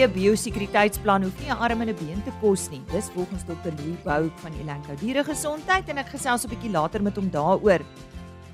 goeie 0.00 0.14
biosekuriteitsplan 0.14 1.26
hoef 1.26 1.40
nie 1.42 1.50
'n 1.52 1.60
arm 1.60 1.82
en 1.82 1.90
'n 1.90 1.96
been 1.96 2.22
te 2.24 2.32
kos 2.40 2.70
nie. 2.70 2.80
Dis 2.90 3.10
volgens 3.12 3.44
Dr. 3.44 3.72
Louis 3.80 4.00
Bouk 4.02 4.32
van 4.38 4.52
Elanco 4.60 4.94
Dieregesondheid 4.96 5.88
en 5.88 5.98
ek 5.98 6.08
gesels 6.08 6.44
'n 6.44 6.48
bietjie 6.48 6.70
later 6.70 7.02
met 7.02 7.16
hom 7.16 7.28
daaroor. 7.30 7.80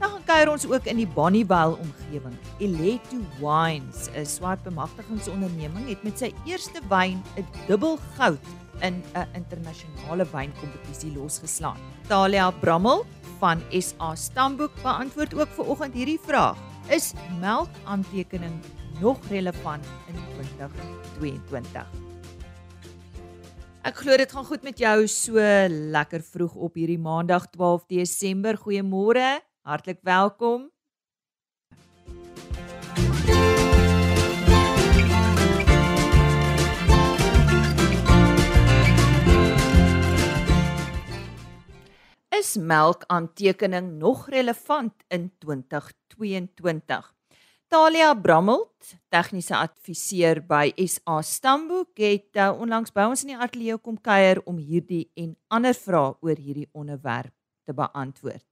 Dan 0.01 0.11
gaan 0.11 0.25
kuier 0.25 0.51
ons 0.51 0.67
ook 0.67 0.87
in 0.87 0.97
die 0.97 1.07
Bonnievale 1.07 1.77
omgewing. 1.79 2.37
Eleto 2.59 3.19
Wines, 3.39 4.11
'n 4.17 4.27
swart 4.27 4.63
bemagtigingsonderneming, 4.65 5.89
het 5.89 6.03
met 6.03 6.19
sy 6.19 6.35
eerste 6.47 6.81
wyn 6.89 7.23
'n 7.37 7.47
dubbel 7.69 7.99
goud 8.17 8.43
in 8.81 9.05
'n 9.15 9.29
internasionale 9.35 10.27
wynkompetisie 10.33 11.13
losgeslaan. 11.15 11.79
Talia 12.09 12.51
Brammel 12.51 13.07
van 13.39 13.63
SA 13.71 14.15
Stamboek 14.15 14.73
beantwoord 14.83 15.35
ook 15.35 15.49
ver 15.49 15.65
oggend 15.65 15.95
hierdie 15.95 16.21
vraag: 16.21 16.57
Is 16.89 17.15
melkaantekening 17.41 18.61
nog 19.01 19.19
relevant 19.29 19.85
in 20.09 20.19
2022? 21.21 21.87
Ek 23.87 24.01
glo 24.03 24.17
dit 24.19 24.33
gaan 24.35 24.45
goed 24.49 24.65
met 24.67 24.81
jou 24.83 25.07
so 25.07 25.39
lekker 25.71 26.25
vroeg 26.27 26.55
op 26.59 26.75
hierdie 26.75 26.99
Maandag 26.99 27.47
12 27.55 27.85
Desember. 27.87 28.59
Goeiemôre. 28.59 29.39
Hartlik 29.63 30.01
welkom. 30.03 30.67
Is 42.35 42.57
melkaantekening 42.57 43.99
nog 43.99 44.29
relevant 44.29 44.93
in 45.09 45.31
2022? 45.39 47.16
Talia 47.69 48.13
Brammelt, 48.15 48.93
tegniese 49.11 49.57
adviseur 49.59 50.39
by 50.47 50.69
SA 50.87 51.19
Stamboek, 51.27 51.97
het 51.99 52.39
uh, 52.39 52.53
onlangs 52.55 52.93
by 52.95 53.09
ons 53.11 53.25
in 53.25 53.33
die 53.33 53.39
ateljee 53.43 53.75
kom 53.83 53.97
kuier 53.99 54.39
om 54.47 54.61
hierdie 54.63 55.09
en 55.19 55.33
ander 55.51 55.75
vrae 55.75 56.13
oor 56.23 56.39
hierdie 56.39 56.69
onderwerp 56.71 57.35
te 57.67 57.75
beantwoord. 57.75 58.45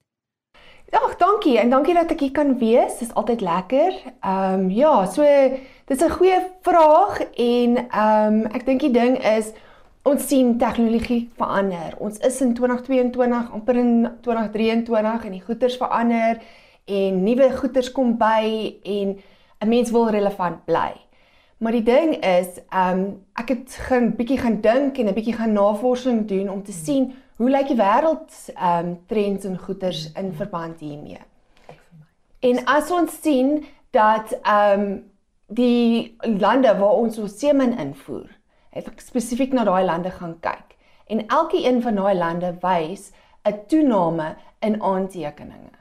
Ag, 0.94 1.14
dankie 1.18 1.54
en 1.62 1.70
dankie 1.70 1.94
dat 1.94 2.10
ek 2.10 2.24
hier 2.26 2.34
kan 2.34 2.52
wees. 2.58 2.98
Dit 2.98 3.08
is 3.08 3.14
altyd 3.14 3.46
lekker. 3.46 3.94
Ehm 4.16 4.64
um, 4.64 4.66
ja, 4.74 5.06
so 5.06 5.22
dis 5.86 6.02
'n 6.02 6.10
goeie 6.18 6.40
vraag 6.66 7.22
en 7.38 7.78
ehm 7.86 8.34
um, 8.34 8.44
ek 8.50 8.66
dink 8.66 8.80
die 8.80 8.92
ding 8.98 9.14
is 9.22 9.54
ons 10.02 10.26
sien 10.26 10.58
tegnologie 10.58 11.30
verander. 11.38 11.94
Ons 11.98 12.18
is 12.18 12.40
in 12.40 12.54
2022 12.54 13.50
amper 13.52 13.76
in 13.76 14.10
2023 14.22 15.24
en 15.24 15.32
die 15.38 15.46
goeders 15.46 15.76
verander 15.76 16.42
en 16.84 17.22
nuwe 17.22 17.50
goeders 17.56 17.92
kom 17.92 18.16
by 18.18 18.76
en 18.82 19.18
'n 19.60 19.68
mens 19.68 19.90
wil 19.90 20.10
relevant 20.10 20.64
bly. 20.64 20.92
Maar 21.58 21.72
die 21.72 21.82
ding 21.82 22.24
is, 22.24 22.48
ehm 22.68 22.98
um, 22.98 23.24
ek 23.34 23.48
het 23.48 23.70
gaan 23.88 24.16
bietjie 24.16 24.38
gaan 24.38 24.60
dink 24.60 24.98
en 24.98 25.08
'n 25.08 25.14
bietjie 25.14 25.36
gaan 25.36 25.52
navorsing 25.52 26.26
doen 26.28 26.48
om 26.48 26.62
te 26.62 26.72
sien 26.72 27.14
Hoe 27.34 27.50
lyk 27.50 27.66
die 27.66 27.78
wêreld 27.78 28.30
ehm 28.54 28.86
um, 28.86 28.90
trends 29.10 29.44
en 29.44 29.58
goeders 29.58 30.12
in 30.12 30.30
verband 30.38 30.80
hiermee? 30.80 31.18
En 32.40 32.60
as 32.70 32.90
ons 32.94 33.16
sien 33.22 33.64
dat 33.90 34.36
ehm 34.42 34.80
um, 34.80 34.92
die 35.46 36.16
lande 36.20 36.70
waar 36.78 37.00
ons 37.02 37.18
ons 37.18 37.38
semen 37.38 37.74
invoer, 37.78 38.30
het 38.70 38.86
ek 38.86 39.02
spesifiek 39.02 39.52
na 39.52 39.64
daai 39.66 39.84
lande 39.84 40.10
gaan 40.14 40.36
kyk. 40.40 40.76
En 41.10 41.26
elke 41.26 41.58
een 41.66 41.82
van 41.82 41.98
daai 41.98 42.14
lande 42.14 42.54
wys 42.62 43.10
'n 43.42 43.66
toename 43.66 44.36
in 44.60 44.82
aantekeninge. 44.82 45.73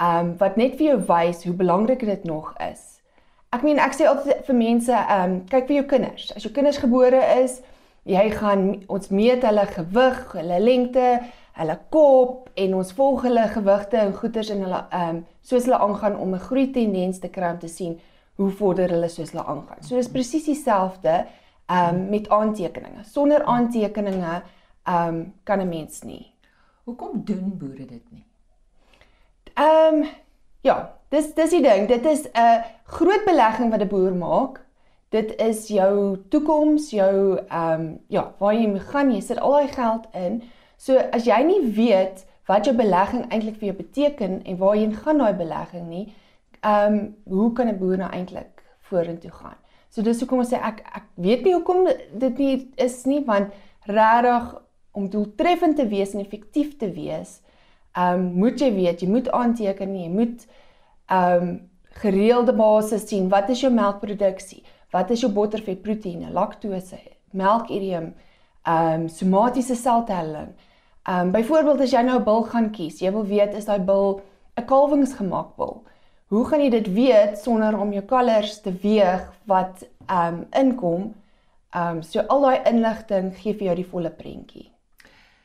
Ehm 0.00 0.18
um, 0.18 0.36
wat 0.40 0.56
net 0.56 0.78
vir 0.78 0.86
jou 0.86 1.00
wys 1.08 1.44
hoe 1.44 1.54
belangrik 1.54 2.00
dit 2.00 2.24
nog 2.24 2.54
is. 2.70 3.00
Ek 3.52 3.62
meen 3.66 3.78
ek 3.82 3.92
sê 3.92 4.06
altyd 4.08 4.46
vir 4.46 4.56
mense, 4.56 4.92
ehm 4.92 5.32
um, 5.32 5.34
kyk 5.50 5.66
vir 5.68 5.76
jou 5.76 5.86
kinders. 5.90 6.30
As 6.36 6.46
jou 6.46 6.52
kinders 6.56 6.78
gebore 6.80 7.20
is, 7.42 7.58
jy 8.08 8.30
gaan 8.32 8.62
ons 8.88 9.10
meet 9.12 9.44
hulle 9.44 9.66
gewig, 9.74 10.22
hulle 10.38 10.60
lengte, 10.60 11.08
hulle 11.60 11.76
kop 11.92 12.48
en 12.64 12.78
ons 12.78 12.94
volg 12.96 13.26
hulle 13.26 13.44
gewigte 13.52 14.00
en 14.00 14.14
goeters 14.22 14.52
in 14.54 14.64
hulle 14.64 14.80
ehm 14.88 15.18
um, 15.18 15.20
soos 15.50 15.68
hulle 15.68 15.82
aangaan 15.84 16.16
om 16.16 16.32
'n 16.34 16.46
groei 16.46 16.70
tendens 16.72 17.20
te 17.20 17.28
kry 17.28 17.52
om 17.52 17.58
te 17.58 17.68
sien 17.68 17.98
hoe 18.40 18.50
vorder 18.50 18.88
hulle 18.96 19.08
soos 19.08 19.34
hulle 19.34 19.44
aangaan. 19.44 19.82
So 19.82 19.96
dis 19.96 20.08
presies 20.08 20.48
dieselfde 20.48 21.26
ehm 21.68 21.94
um, 21.94 22.08
met 22.10 22.28
aantekeninge. 22.28 23.04
Sonder 23.04 23.44
aantekeninge 23.44 24.42
ehm 24.86 25.08
um, 25.08 25.34
kan 25.44 25.60
'n 25.60 25.68
mens 25.68 26.02
nie. 26.02 26.32
Hoekom 26.84 27.22
doen 27.24 27.58
boere 27.58 27.86
dit 27.86 28.10
nie? 28.10 28.29
Ehm 29.60 30.02
um, 30.02 30.08
ja, 30.62 30.76
dis 31.12 31.34
dis 31.34 31.50
die 31.50 31.62
ding. 31.62 31.88
Dit 31.88 32.04
is 32.04 32.26
'n 32.32 32.64
groot 32.84 33.24
belegging 33.24 33.70
wat 33.70 33.80
'n 33.80 33.88
boer 33.88 34.14
maak 34.14 34.60
dit 35.10 35.34
is 35.42 35.66
jou 35.68 36.18
toekoms, 36.30 36.90
jou 36.94 37.38
ehm 37.48 37.80
um, 37.80 37.86
ja, 38.08 38.32
waar 38.38 38.54
jy 38.54 38.78
gaan, 38.92 39.10
jy 39.10 39.20
sit 39.20 39.40
al 39.40 39.56
daai 39.56 39.72
geld 39.74 40.06
in. 40.14 40.42
So 40.78 40.98
as 41.12 41.26
jy 41.26 41.40
nie 41.46 41.62
weet 41.74 42.24
wat 42.46 42.66
jou 42.66 42.74
belegging 42.76 43.26
eintlik 43.28 43.58
vir 43.58 43.70
jou 43.70 43.76
beteken 43.80 44.40
en 44.44 44.60
waarheen 44.60 44.94
gaan 44.94 45.18
daai 45.18 45.34
belegging 45.34 45.88
nie, 45.88 46.06
ehm 46.60 46.94
um, 46.94 47.00
hoe 47.24 47.52
kan 47.52 47.68
'n 47.68 47.78
boer 47.78 47.98
nou 47.98 48.10
eintlik 48.10 48.62
vorentoe 48.80 49.30
gaan? 49.30 49.58
So 49.90 50.02
dis 50.02 50.20
hoekom 50.20 50.38
ons 50.38 50.52
sê 50.52 50.62
ek 50.62 50.80
ek 50.94 51.06
weet 51.14 51.44
nie 51.44 51.54
hoekom 51.54 51.88
dit 52.12 52.38
nie 52.38 52.70
is 52.76 53.04
nie 53.04 53.24
want 53.24 53.52
regtig 53.86 54.54
om 54.92 55.10
doeltreffend 55.10 55.76
te 55.76 55.86
wees 55.86 56.14
en 56.14 56.20
effektief 56.20 56.76
te 56.76 56.90
wees, 56.92 57.40
ehm 57.92 58.14
um, 58.14 58.32
moet 58.32 58.60
jy 58.60 58.72
weet, 58.74 59.00
jy 59.00 59.08
moet 59.08 59.30
aanteken, 59.30 59.96
jy 59.96 60.08
moet 60.08 60.46
ehm 61.06 61.42
um, 61.42 61.58
gereelde 62.00 62.52
basis 62.52 63.08
sien 63.08 63.28
wat 63.28 63.48
is 63.50 63.60
jou 63.60 63.72
melkproduksie? 63.72 64.62
wat 64.90 65.10
is 65.10 65.22
jou 65.22 65.30
bottervet 65.32 65.82
proteïene, 65.84 66.32
laktose, 66.34 66.98
melkurium, 67.36 68.10
ehm 68.66 69.04
um, 69.04 69.06
somatiese 69.08 69.76
seltelling. 69.78 70.50
Ehm 71.06 71.28
um, 71.28 71.30
byvoorbeeld 71.32 71.80
as 71.80 71.94
jy 71.94 72.02
nou 72.02 72.18
'n 72.18 72.24
bil 72.24 72.42
gaan 72.42 72.70
kies, 72.70 73.00
jy 73.00 73.12
wil 73.12 73.24
weet 73.26 73.54
is 73.54 73.64
daai 73.64 73.80
bil 73.80 74.20
'n 74.56 74.66
kalwingsgemaak 74.66 75.56
bil. 75.56 75.82
Hoe 76.28 76.44
gaan 76.44 76.60
jy 76.60 76.70
dit 76.70 76.92
weet 76.94 77.38
sonder 77.38 77.78
om 77.78 77.92
jou 77.92 78.02
kalvers 78.02 78.60
te 78.60 78.72
weeg 78.72 79.32
wat 79.46 79.86
ehm 80.06 80.34
um, 80.34 80.46
inkom? 80.50 81.14
Ehm 81.74 81.96
um, 81.96 82.02
so 82.02 82.20
al 82.20 82.40
daai 82.40 82.62
inligting 82.64 83.34
gee 83.36 83.54
vir 83.54 83.66
jou 83.66 83.76
die 83.76 83.90
volle 83.92 84.10
prentjie. 84.10 84.70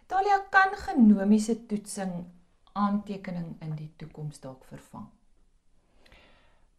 Talia 0.08 0.42
kan 0.50 0.74
genomiese 0.74 1.66
toetsing 1.66 2.26
aantekening 2.76 3.56
in 3.64 3.76
die 3.78 3.90
toekoms 4.00 4.42
dalk 4.44 4.64
vervang. 4.68 5.08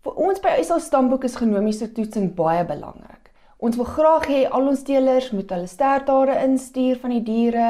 Vir 0.05 0.19
ons 0.23 0.41
by 0.45 0.53
SA 0.63 0.77
Stamboek 0.79 1.25
is 1.27 1.39
genomiese 1.41 1.89
toetsing 1.97 2.29
baie 2.37 2.65
belangrik. 2.69 3.31
Ons 3.57 3.79
wil 3.81 3.89
graag 3.89 4.27
hê 4.29 4.43
al 4.45 4.69
ons 4.69 4.83
teelers 4.85 5.31
moet 5.33 5.51
hulle 5.51 5.71
stertare 5.71 6.37
instuur 6.45 7.01
van 7.01 7.15
die 7.17 7.23
diere 7.25 7.69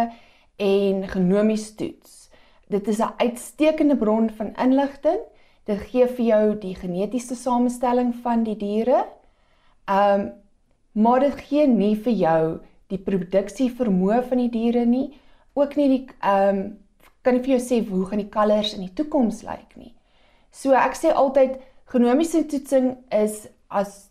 en 0.58 1.04
genomies 1.12 1.68
toets. 1.78 2.26
Dit 2.68 2.88
is 2.88 3.00
'n 3.00 3.14
uitstekende 3.22 3.96
bron 3.96 4.28
van 4.30 4.54
inligting. 4.56 5.20
Dit 5.64 5.80
gee 5.90 6.06
vir 6.06 6.26
jou 6.26 6.58
die 6.58 6.74
genetiese 6.74 7.34
samestelling 7.34 8.14
van 8.22 8.42
die 8.42 8.56
diere. 8.56 9.06
Um 9.88 10.32
maar 10.92 11.20
dit 11.20 11.40
gee 11.40 11.66
nie 11.66 11.94
vir 11.94 12.12
jou 12.12 12.60
die 12.88 12.98
produksie 12.98 13.70
vermoë 13.70 14.22
van 14.28 14.38
die 14.38 14.48
diere 14.48 14.86
nie, 14.86 15.12
ook 15.54 15.76
nie 15.76 15.88
die 15.88 16.06
um 16.22 16.78
kan 17.26 17.34
nie 17.34 17.42
vir 17.44 17.56
jou 17.56 17.62
sê 17.64 17.82
hoe 17.84 18.04
gaan 18.06 18.22
die 18.22 18.32
kalvers 18.32 18.76
in 18.78 18.86
die 18.86 18.94
toekoms 18.94 19.42
lyk 19.42 19.74
nie. 19.76 19.94
So 20.54 20.72
ek 20.78 20.94
sê 20.96 21.10
altyd 21.12 21.58
Genomiese 21.86 22.42
toetsing 22.50 22.96
is 23.14 23.46
as 23.70 24.10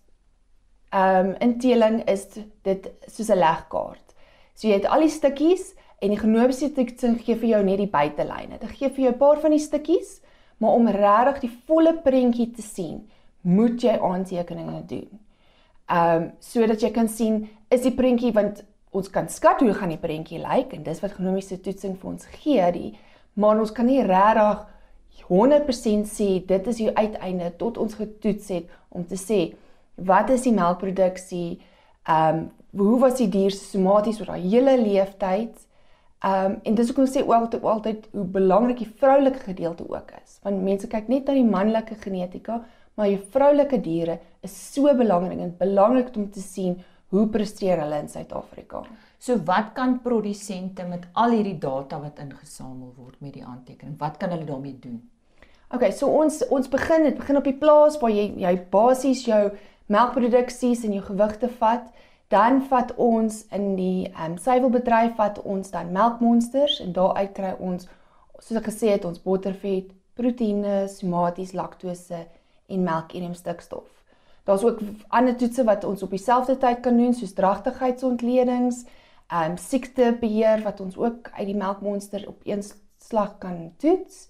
ehm 0.95 1.31
um, 1.31 1.35
inteling 1.43 1.97
is 2.07 2.27
dit 2.63 2.87
soos 3.07 3.29
'n 3.29 3.39
legkaart. 3.39 4.15
So 4.55 4.67
jy 4.67 4.77
het 4.79 4.85
al 4.87 5.03
die 5.03 5.11
stukkies 5.11 5.73
en 5.99 6.09
die 6.09 6.19
genomiese 6.19 6.71
toetsing 6.71 7.19
gee 7.19 7.35
vir 7.35 7.49
jou 7.49 7.63
net 7.63 7.77
die 7.77 7.91
buitelyne. 7.91 8.59
Dit 8.59 8.71
gee 8.79 8.89
vir 8.89 9.03
jou 9.05 9.11
'n 9.11 9.17
paar 9.17 9.41
van 9.41 9.51
die 9.51 9.59
stukkies, 9.59 10.21
maar 10.57 10.71
om 10.71 10.87
regtig 10.87 11.41
die 11.41 11.57
volle 11.67 11.93
prentjie 12.03 12.51
te 12.51 12.61
sien, 12.61 13.09
moet 13.41 13.81
jy 13.81 13.99
aantekeninge 13.99 14.85
doen. 14.85 15.19
Ehm 15.89 16.23
um, 16.23 16.31
sodat 16.39 16.81
jy 16.81 16.91
kan 16.91 17.07
sien 17.07 17.49
is 17.69 17.81
die 17.81 17.95
prentjie 17.95 18.31
want 18.31 18.63
ons 18.95 19.09
kan 19.11 19.27
skat 19.29 19.61
hoe 19.63 19.73
gaan 19.75 19.91
die 19.93 20.01
prentjie 20.01 20.39
lyk 20.39 20.73
en 20.75 20.85
dis 20.85 21.01
wat 21.03 21.17
genomiese 21.17 21.59
toetsing 21.61 21.97
vir 21.99 22.11
ons 22.13 22.29
gee, 22.39 22.71
die 22.71 22.93
maar 23.35 23.59
ons 23.59 23.73
kan 23.75 23.87
nie 23.89 24.03
regtig 24.03 24.63
100% 25.27 26.07
sê 26.11 26.27
dit 26.47 26.67
is 26.71 26.81
die 26.81 26.91
uiteinde 26.91 27.51
tot 27.59 27.77
ons 27.81 27.95
getoets 27.97 28.51
het 28.53 28.75
om 28.89 29.05
te 29.07 29.17
sê 29.19 29.39
wat 29.95 30.29
is 30.29 30.43
die 30.47 30.55
melkproduksie? 30.55 31.59
Ehm 32.07 32.45
um, 32.45 32.45
hoe 32.75 32.97
was 32.99 33.13
die 33.15 33.29
dier 33.31 33.53
somaties 33.55 34.17
oor 34.19 34.33
haar 34.33 34.41
hele 34.43 34.75
leeftyd? 34.81 35.53
Ehm 36.25 36.51
um, 36.51 36.57
en 36.63 36.75
dis 36.75 36.91
hoekom 36.91 37.07
sê 37.07 37.23
altyd 37.23 37.63
altyd 37.63 38.07
hoe 38.11 38.25
belangrik 38.39 38.81
die 38.83 38.91
vroulike 39.01 39.43
gedeelte 39.49 39.87
ook 39.89 40.11
is 40.23 40.39
want 40.43 40.63
mense 40.63 40.87
kyk 40.87 41.07
net 41.11 41.27
na 41.27 41.37
die 41.37 41.47
manlike 41.47 41.95
genetika 42.01 42.61
maar 42.95 43.11
die 43.11 43.21
vroulike 43.31 43.79
diere 43.81 44.19
is 44.41 44.55
so 44.73 44.93
belangrik 44.95 45.39
en 45.39 45.55
belangrik 45.59 46.15
om 46.15 46.29
te 46.31 46.43
sien 46.43 46.77
hoe 47.15 47.27
presteer 47.33 47.81
hulle 47.83 47.99
in 48.03 48.11
Suid-Afrika 48.11 48.83
So 49.25 49.39
wat 49.47 49.71
kan 49.73 50.01
produsente 50.03 50.83
met 50.85 51.07
al 51.13 51.31
hierdie 51.33 51.57
data 51.57 51.97
wat 52.01 52.19
ingesamel 52.21 52.91
word 52.97 53.15
met 53.23 53.33
die 53.33 53.45
aantekening, 53.45 53.95
wat 53.97 54.19
kan 54.21 54.29
hulle 54.29 54.45
daarmee 54.45 54.75
doen? 54.79 54.99
Okay, 55.73 55.89
so 55.91 56.11
ons 56.13 56.43
ons 56.53 56.69
begin 56.69 57.07
dit 57.07 57.17
begin 57.17 57.39
op 57.39 57.47
die 57.47 57.57
plaas 57.57 57.97
waar 58.01 58.13
jy 58.13 58.27
jy 58.43 58.53
basies 58.69 59.23
jou 59.25 59.41
melkproduksies 59.89 60.83
en 60.85 60.93
jou 60.93 61.01
gewigte 61.07 61.49
vat 61.57 61.89
Dan 62.27 62.63
vat 62.69 62.95
ons 62.97 63.43
in 63.53 63.75
die 63.77 64.07
ehm 64.09 64.31
um, 64.31 64.37
suiwelbedryf 64.41 65.13
vat 65.15 65.37
ons 65.43 65.69
dan 65.71 65.91
melkmonsters 65.93 66.79
en 66.81 66.93
daaruit 66.93 67.33
kry 67.37 67.51
ons 67.59 67.85
soos 68.39 68.57
ek 68.57 68.69
gesê 68.71 68.89
het 68.95 69.05
ons 69.05 69.21
bottervet, 69.21 69.91
proteïene, 70.17 70.87
somaties, 70.89 71.53
laktose 71.53 72.23
en 72.67 72.83
melkurium 72.83 73.35
stikstof. 73.37 73.85
Daar's 74.45 74.63
ook 74.63 74.79
ander 75.09 75.35
toetse 75.35 75.63
wat 75.65 75.83
ons 75.83 76.03
op 76.05 76.13
dieselfde 76.13 76.57
tyd 76.61 76.79
kan 76.85 76.97
doen 76.97 77.13
soos 77.13 77.33
dragtigheidsontledings, 77.33 78.85
ehm 79.33 79.51
um, 79.51 79.57
siektebeheer 79.57 80.61
wat 80.63 80.81
ons 80.81 80.97
ook 80.97 81.29
uit 81.33 81.47
die 81.47 81.57
melkmonster 81.57 82.27
op 82.29 82.41
een 82.45 82.61
slag 83.01 83.37
kan 83.37 83.71
toets. 83.77 84.27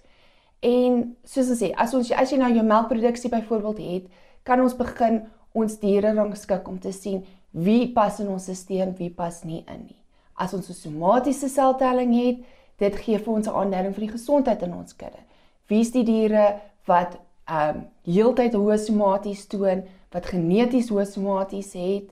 En 0.59 1.17
soos 1.23 1.51
ek 1.51 1.59
sê, 1.59 1.71
as 1.75 1.93
ons 1.93 2.11
as 2.15 2.31
jy 2.31 2.39
nou 2.39 2.51
jou 2.53 2.63
melkproduksie 2.63 3.29
byvoorbeeld 3.29 3.81
het, 3.83 4.05
kan 4.47 4.61
ons 4.63 4.77
begin 4.77 5.25
ons 5.51 5.75
diere 5.79 6.13
rangskik 6.15 6.67
om 6.67 6.79
te 6.79 6.93
sien 6.95 7.25
wie 7.51 7.91
pas 7.91 8.19
in 8.19 8.31
ons 8.31 8.47
stelsel, 8.47 8.95
wie 8.97 9.11
pas 9.11 9.43
nie 9.43 9.63
in 9.67 9.85
nie. 9.87 10.01
As 10.35 10.53
ons 10.53 10.69
'n 10.69 10.73
somatiese 10.73 11.49
seltelling 11.49 12.13
het, 12.15 12.37
dit 12.77 12.95
gee 12.95 13.19
vir 13.19 13.33
ons 13.33 13.47
'n 13.47 13.55
aanduiding 13.55 13.93
van 13.93 14.03
die 14.03 14.15
gesondheid 14.17 14.61
in 14.61 14.73
ons 14.73 14.95
kudde. 14.95 15.19
Wie 15.67 15.79
is 15.79 15.91
die 15.91 16.03
diere 16.03 16.59
wat 16.85 17.17
ehm 17.47 17.75
um, 17.75 17.85
heeltyd 18.03 18.53
hoë 18.53 18.77
somaties 18.77 19.47
toon, 19.47 19.83
wat 20.15 20.31
geneties 20.31 20.89
hoë 20.93 21.05
somaties 21.09 21.73
het? 21.75 22.09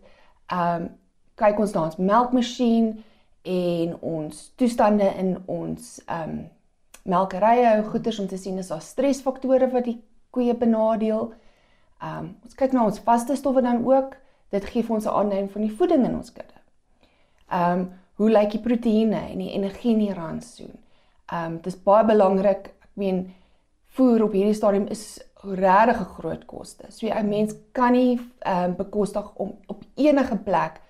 Ehm 0.52 0.84
um, 0.84 0.92
kyk 1.34 1.58
ons 1.64 1.72
na 1.74 1.88
ons 1.88 1.96
melkmasjien 1.98 2.92
en 3.50 3.94
ons 4.06 4.42
toestande 4.60 5.08
in 5.22 5.32
ons 5.50 5.88
ehm 6.06 6.36
um, 6.36 6.44
melkerye, 7.04 7.72
goeders 7.92 8.20
om 8.20 8.28
te 8.32 8.38
sien 8.40 8.58
is 8.62 8.70
daar 8.72 8.84
stresfaktore 8.84 9.68
wat 9.72 9.88
die 9.90 9.98
koeie 10.36 10.56
benadeel. 10.56 11.32
Ehm 12.02 12.20
um, 12.20 12.30
ons 12.44 12.60
kyk 12.60 12.76
na 12.76 12.86
ons 12.86 13.02
vaste 13.08 13.36
stowwe 13.40 13.64
dan 13.66 13.84
ook. 13.88 14.16
Dit 14.54 14.66
gee 14.66 14.86
ons 14.90 15.06
'n 15.06 15.18
aanduiding 15.20 15.52
van 15.52 15.62
die 15.62 15.76
voeding 15.78 16.06
in 16.06 16.16
ons 16.16 16.32
kudde. 16.32 16.60
Ehm 17.50 17.80
um, 17.80 17.92
hoe 18.14 18.30
lyk 18.30 18.52
die 18.52 18.62
proteïene 18.62 19.22
en 19.32 19.38
die 19.38 19.54
energie 19.54 19.92
in 19.92 20.00
die 20.06 20.14
rantsoen? 20.14 20.76
Ehm 21.32 21.54
um, 21.54 21.60
dis 21.62 21.84
baie 21.84 22.06
belangrik. 22.06 22.68
Ek 22.68 22.94
meen 22.94 23.34
voer 23.96 24.24
op 24.24 24.32
hierdie 24.32 24.54
stadium 24.54 24.88
is 24.88 25.22
regtig 25.44 26.00
'n 26.00 26.14
groot 26.18 26.46
koste. 26.46 26.86
So 26.90 27.08
'n 27.08 27.30
mens 27.30 27.54
kan 27.72 27.92
nie 27.92 28.20
ehm 28.40 28.64
um, 28.64 28.76
bekostig 28.76 29.34
om 29.36 29.60
op 29.68 29.84
enige 29.96 30.38
plek 30.38 30.82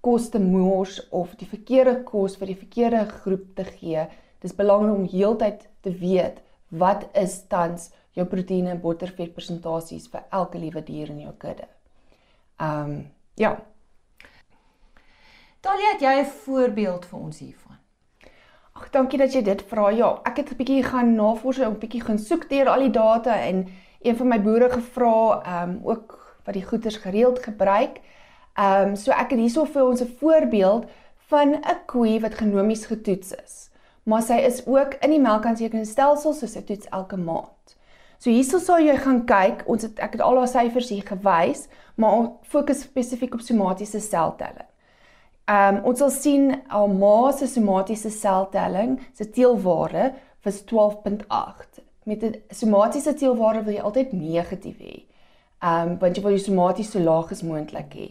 kos 0.00 0.28
te 0.28 0.40
mors 0.40 1.08
of 1.08 1.34
die 1.34 1.48
verkeerde 1.48 2.02
kos 2.02 2.36
vir 2.36 2.46
die 2.46 2.56
verkeerde 2.56 3.04
groep 3.04 3.54
te 3.54 3.64
gee. 3.64 4.06
Dis 4.38 4.54
belangrik 4.54 4.96
om 4.96 5.08
heeltyd 5.08 5.68
te 5.80 5.90
weet 5.90 6.42
wat 6.68 7.08
is 7.12 7.46
tans 7.46 7.90
jou 8.10 8.26
proteïene 8.26 8.70
en 8.70 8.80
bottervet 8.80 9.34
persentasies 9.34 10.08
vir 10.08 10.22
elke 10.30 10.58
liewe 10.58 10.82
dier 10.82 11.10
in 11.10 11.20
jou 11.20 11.32
kudde. 11.38 11.68
Ehm 12.60 12.90
um, 12.90 13.12
ja. 13.34 13.56
Talia, 15.60 15.92
het 15.92 16.00
jy 16.00 16.20
'n 16.20 16.24
voorbeeld 16.44 17.04
vir 17.04 17.18
ons 17.18 17.38
hiervan? 17.38 17.76
Ag, 18.72 18.90
dankie 18.90 19.18
dat 19.18 19.32
jy 19.32 19.42
dit 19.42 19.62
vra. 19.62 19.90
Ja, 19.90 20.20
ek 20.24 20.36
het 20.36 20.50
'n 20.50 20.56
bietjie 20.56 20.82
gaan 20.84 21.14
navors 21.14 21.58
en 21.58 21.70
'n 21.70 21.78
bietjie 21.78 22.02
gaan 22.04 22.18
soek 22.18 22.48
deur 22.48 22.68
al 22.68 22.80
die 22.80 22.90
data 22.90 23.40
en 23.40 23.66
een 24.02 24.16
van 24.16 24.28
my 24.28 24.40
boere 24.42 24.70
gevra, 24.70 25.42
ehm 25.42 25.70
um, 25.70 25.80
ook 25.84 26.36
wat 26.44 26.54
die 26.54 26.64
goeders 26.64 26.96
gereeld 26.96 27.42
gebruik. 27.42 28.00
Ehm 28.54 28.88
um, 28.88 28.96
so 28.96 29.10
ek 29.10 29.30
het 29.30 29.38
hierso 29.38 29.64
vir 29.64 29.86
ons 29.86 30.00
'n 30.00 30.16
voorbeeld 30.18 30.86
van 31.28 31.48
'n 31.54 31.80
koe 31.86 32.20
wat 32.20 32.34
genomies 32.34 32.86
getoets 32.86 33.32
is. 33.44 33.70
Maar 34.02 34.22
sy 34.22 34.34
is 34.34 34.66
ook 34.66 34.94
in 34.94 35.10
die 35.10 35.20
melkaansekerheidsstelsel, 35.20 36.32
so 36.32 36.46
sy 36.46 36.60
toets 36.62 36.88
elke 36.88 37.16
maand. 37.16 37.76
So 38.18 38.30
hierso 38.30 38.58
sal 38.58 38.78
jy 38.78 38.96
gaan 38.96 39.24
kyk, 39.24 39.64
ons 39.66 39.82
het 39.82 39.98
ek 39.98 40.12
het 40.12 40.20
al 40.20 40.38
haar 40.38 40.48
syfers 40.48 40.88
hier 40.88 41.02
gewys, 41.02 41.66
maar 41.94 42.12
ons 42.12 42.30
fokus 42.42 42.80
spesifiek 42.80 43.34
op 43.34 43.40
somatiese 43.40 44.00
seltelling. 44.00 44.68
Ehm 45.46 45.76
um, 45.76 45.82
ons 45.84 45.98
sal 45.98 46.10
sien 46.10 46.62
haar 46.66 46.88
ma 46.88 47.32
se 47.32 47.46
somatiese 47.46 48.10
seltelling, 48.10 49.00
se 49.14 49.30
teelwaarde 49.30 50.12
was 50.42 50.62
12.8. 50.64 51.75
Met 52.06 52.22
'n 52.22 52.42
somatiese 52.54 53.14
teelwaarde 53.14 53.64
wil 53.66 53.74
jy 53.74 53.82
altyd 53.82 54.12
negatief 54.12 54.78
hê. 54.78 55.04
Um, 55.60 55.98
want 55.98 56.16
jy 56.16 56.22
wil 56.22 56.36
jou 56.36 56.44
somaties 56.44 56.90
so 56.90 57.00
laag 57.00 57.30
as 57.30 57.42
moontlik 57.42 57.94
hê. 57.94 58.08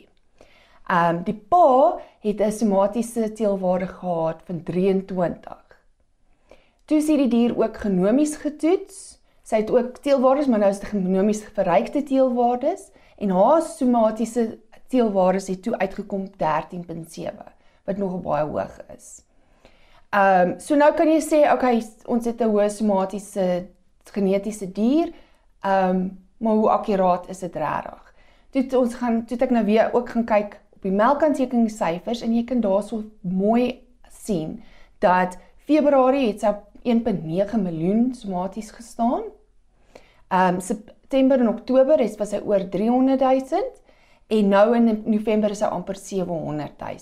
Um, 0.92 1.24
die 1.24 1.39
pa 1.50 2.00
het 2.19 2.42
'n 2.42 2.51
somatiese 2.51 3.31
teelwaarde 3.31 3.88
gehad 3.88 4.42
van 4.45 4.63
23. 4.63 5.63
Toe 6.86 7.01
sien 7.01 7.18
die 7.18 7.27
dier 7.27 7.57
ook 7.57 7.77
genomies 7.77 8.36
getoets 8.36 9.15
Sy 9.45 9.62
het 9.62 9.69
ook 9.69 9.98
teelwaardes, 10.01 10.48
maar 10.50 10.59
nou 10.59 10.71
is 10.74 10.80
dit 10.81 10.89
genomies 10.89 11.44
verrykte 11.53 12.01
teelwaardes 12.03 12.88
en 13.21 13.30
haar 13.30 13.62
somatiese 13.62 14.57
teelwaardes 14.89 15.51
het 15.51 15.62
toe 15.63 15.77
uitgekom 15.77 16.25
13.7 16.41 17.45
wat 17.86 17.98
nog 18.01 18.15
baie 18.25 18.45
hoog 18.50 18.80
is. 18.95 19.21
Ehm 20.09 20.50
um, 20.50 20.56
so 20.59 20.75
nou 20.75 20.89
kan 20.98 21.12
jy 21.12 21.19
sê 21.21 21.44
okay, 21.53 21.83
ons 22.09 22.25
het 22.25 22.41
'n 22.41 22.50
hoë 22.50 22.69
somatiese 22.74 23.68
genetiese 24.13 24.71
dier. 24.71 25.13
Ehm 25.63 25.89
um, 25.89 26.23
maar 26.37 26.53
hoe 26.53 26.69
akkuraat 26.69 27.29
is 27.29 27.39
dit 27.39 27.55
regtig? 27.55 28.13
Toe 28.51 28.79
ons 28.79 28.95
gaan 28.95 29.25
toe 29.25 29.37
ek 29.39 29.51
nou 29.55 29.63
weer 29.65 29.93
ook 29.93 30.09
gaan 30.09 30.25
kyk 30.25 30.57
op 30.75 30.81
die 30.83 30.91
melkaantekeningssyfers 30.91 32.21
en 32.21 32.33
jy 32.35 32.43
kan 32.43 32.61
daarso 32.61 33.03
mooi 33.21 33.81
sien 34.11 34.63
dat 34.99 35.37
Februarie 35.65 36.27
het 36.27 36.43
sy 36.43 36.51
1.9 36.83 37.61
miljoen 37.61 38.13
somaties 38.13 38.71
gestaan. 38.71 39.23
Ehm 40.27 40.55
um, 40.55 40.61
September 40.61 41.39
en 41.39 41.49
Oktober 41.49 41.97
was 42.17 42.31
hy 42.31 42.41
oor 42.43 42.69
300 42.69 43.19
000 43.19 43.61
en 44.27 44.49
nou 44.49 44.75
in 44.75 45.03
November 45.05 45.51
is 45.51 45.61
hy 45.61 45.67
amper 45.67 45.95
700 45.95 46.71
000. 46.79 46.97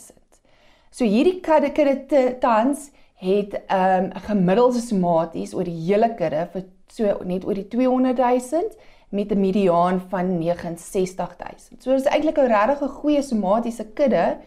So 0.91 1.05
hierdie 1.05 1.39
kudde 1.41 1.71
kudde 1.71 2.37
tans 2.39 2.91
het 3.23 3.53
ehm, 3.67 4.03
'n 4.03 4.11
um, 4.15 4.21
gemiddelde 4.27 4.79
somaties 4.79 5.53
oor 5.53 5.63
die 5.63 5.79
hele 5.87 6.13
kudde 6.15 6.47
vir 6.53 6.63
so 6.93 7.17
net 7.25 7.45
oor 7.47 7.57
die 7.57 7.67
200 7.67 8.19
000 8.21 8.91
met 9.13 9.31
'n 9.31 9.39
mediaan 9.39 10.01
van 10.09 10.37
69 10.37 11.35
000. 11.37 11.79
So 11.79 11.91
dis 11.93 12.05
eintlik 12.05 12.37
'n 12.37 12.47
regtig 12.47 12.91
goeie 12.91 13.21
somatiese 13.21 13.85
kudde 13.93 14.37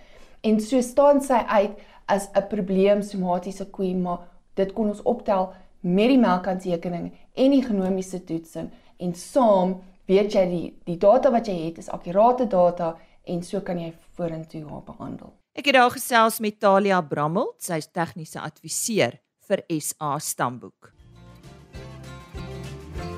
en 0.41 0.61
so 0.61 0.81
staan 0.81 1.21
sy 1.21 1.41
uit 1.47 1.79
as 2.07 2.29
'n 2.35 2.47
probleem 2.49 3.03
somatiese 3.03 3.71
koe 3.71 3.95
maar 3.95 4.19
dit 4.55 4.73
kon 4.73 4.89
ons 4.89 5.03
optel 5.03 5.53
met 5.81 6.09
die 6.09 6.19
melkaantekening 6.19 7.13
en 7.35 7.51
die 7.51 7.63
genomiese 7.63 8.25
toetsing 8.25 8.71
en 8.97 9.15
saam 9.15 9.83
weet 10.07 10.33
jy 10.33 10.47
die 10.49 10.75
die 10.85 10.99
data 10.99 11.31
wat 11.31 11.47
jy 11.47 11.67
het 11.67 11.79
is 11.79 11.89
akkurate 11.89 12.47
data 12.47 12.97
en 13.25 13.43
so 13.43 13.61
kan 13.61 13.79
jy 13.79 13.93
vorentoe 14.17 14.65
haar 14.71 14.83
behandel. 14.87 15.33
Ek 15.53 15.67
het 15.67 15.75
daar 15.75 15.91
gesels 15.91 16.41
met 16.41 16.61
Talia 16.61 17.01
Brammel, 17.01 17.55
sy 17.59 17.79
is 17.81 17.89
tegniese 17.89 18.41
adviseur 18.41 19.19
vir 19.49 19.63
SA 19.81 20.19
Stamboek. 20.19 20.96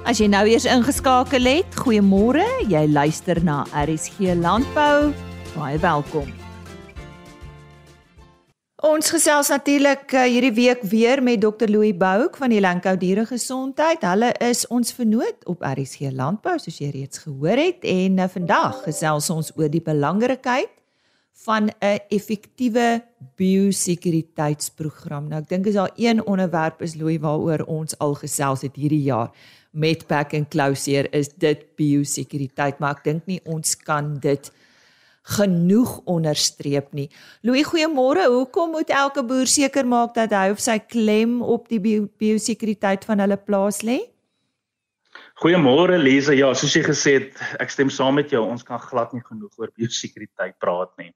As 0.08 0.22
jy 0.22 0.24
nou 0.32 0.46
eers 0.48 0.64
ingeskakel 0.64 1.44
het, 1.44 1.74
goeiemôre. 1.82 2.40
Jy 2.64 2.80
luister 2.88 3.36
na 3.44 3.66
RSG 3.76 4.32
Landbou. 4.40 5.10
Baie 5.52 5.76
welkom. 5.82 6.30
Ons 8.88 9.12
gesels 9.12 9.50
natuurlik 9.52 10.08
uh, 10.16 10.22
hierdie 10.24 10.54
week 10.56 10.86
weer 10.88 11.20
met 11.20 11.42
Dr 11.44 11.68
Louis 11.68 11.92
Bouk 11.92 12.38
van 12.40 12.54
die 12.54 12.62
Lankou 12.64 12.96
Diere 12.96 13.26
Gesondheid. 13.28 14.00
Hulle 14.08 14.32
is 14.48 14.64
ons 14.72 14.96
vernoot 14.96 15.44
op 15.44 15.60
RSG 15.60 16.08
Landbou 16.16 16.56
soos 16.56 16.80
jy 16.80 16.88
reeds 16.94 17.20
gehoor 17.26 17.60
het 17.60 17.84
en 17.84 18.16
uh, 18.16 18.30
vandag 18.32 18.80
gesels 18.88 19.28
ons 19.34 19.52
oor 19.60 19.68
die 19.68 19.84
belangrikheid 19.84 20.72
van 21.44 21.68
'n 21.68 22.00
effektiewe 22.08 23.04
biosekuriteitsprogram. 23.36 25.28
Nou 25.28 25.44
ek 25.44 25.48
dink 25.52 25.66
as 25.68 25.76
daar 25.76 25.92
een 25.96 26.24
onderwerp 26.24 26.80
is 26.82 26.96
Louis 26.96 27.20
waaroor 27.20 27.68
ons 27.68 27.98
al 27.98 28.14
gesels 28.14 28.64
het 28.64 28.76
hierdie 28.76 29.04
jaar 29.04 29.30
met 29.78 30.06
Pack 30.10 30.34
and 30.34 30.50
Closeer 30.50 31.06
is 31.14 31.30
dit 31.38 31.62
biosekuriteit, 31.78 32.80
maar 32.82 32.98
ek 32.98 33.04
dink 33.06 33.28
nie 33.30 33.38
ons 33.46 33.76
kan 33.78 34.16
dit 34.22 34.50
genoeg 35.38 35.98
onderstreep 36.08 36.92
nie. 36.96 37.08
Louis, 37.44 37.66
goeiemôre. 37.68 38.24
Hoekom 38.32 38.72
moet 38.78 38.90
elke 38.90 39.22
boer 39.26 39.48
seker 39.50 39.86
maak 39.86 40.14
dat 40.16 40.32
hy 40.32 40.48
of 40.54 40.62
sy 40.62 40.78
klem 40.80 41.38
op 41.44 41.68
die 41.68 41.80
biosekuriteit 41.80 43.04
van 43.08 43.20
hulle 43.24 43.36
plaas 43.36 43.82
lê? 43.84 44.00
Goeiemôre 45.38 45.98
Lise. 46.00 46.34
Ja, 46.34 46.50
soos 46.56 46.74
jy 46.74 46.82
gesê 46.86 47.18
het, 47.18 47.42
ek 47.62 47.70
stem 47.70 47.92
saam 47.94 48.16
met 48.18 48.32
jou. 48.34 48.40
Ons 48.42 48.64
kan 48.66 48.80
glad 48.82 49.12
nie 49.14 49.22
genoeg 49.22 49.52
oor 49.60 49.70
biosekuriteit 49.76 50.56
praat 50.62 50.90
nie. 50.98 51.12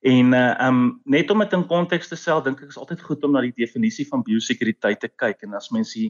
En 0.00 0.32
uh 0.32 0.68
um 0.68 0.78
net 1.04 1.30
om 1.30 1.42
dit 1.44 1.52
in 1.58 1.66
konteks 1.68 2.08
te 2.08 2.16
stel, 2.16 2.40
dink 2.40 2.62
ek 2.62 2.70
is 2.72 2.78
altyd 2.80 3.02
goed 3.04 3.24
om 3.26 3.34
na 3.36 3.42
die 3.44 3.52
definisie 3.52 4.06
van 4.08 4.24
biosekuriteit 4.24 5.02
te 5.02 5.10
kyk 5.12 5.44
en 5.44 5.58
as 5.58 5.68
mens 5.74 5.92
die 5.92 6.08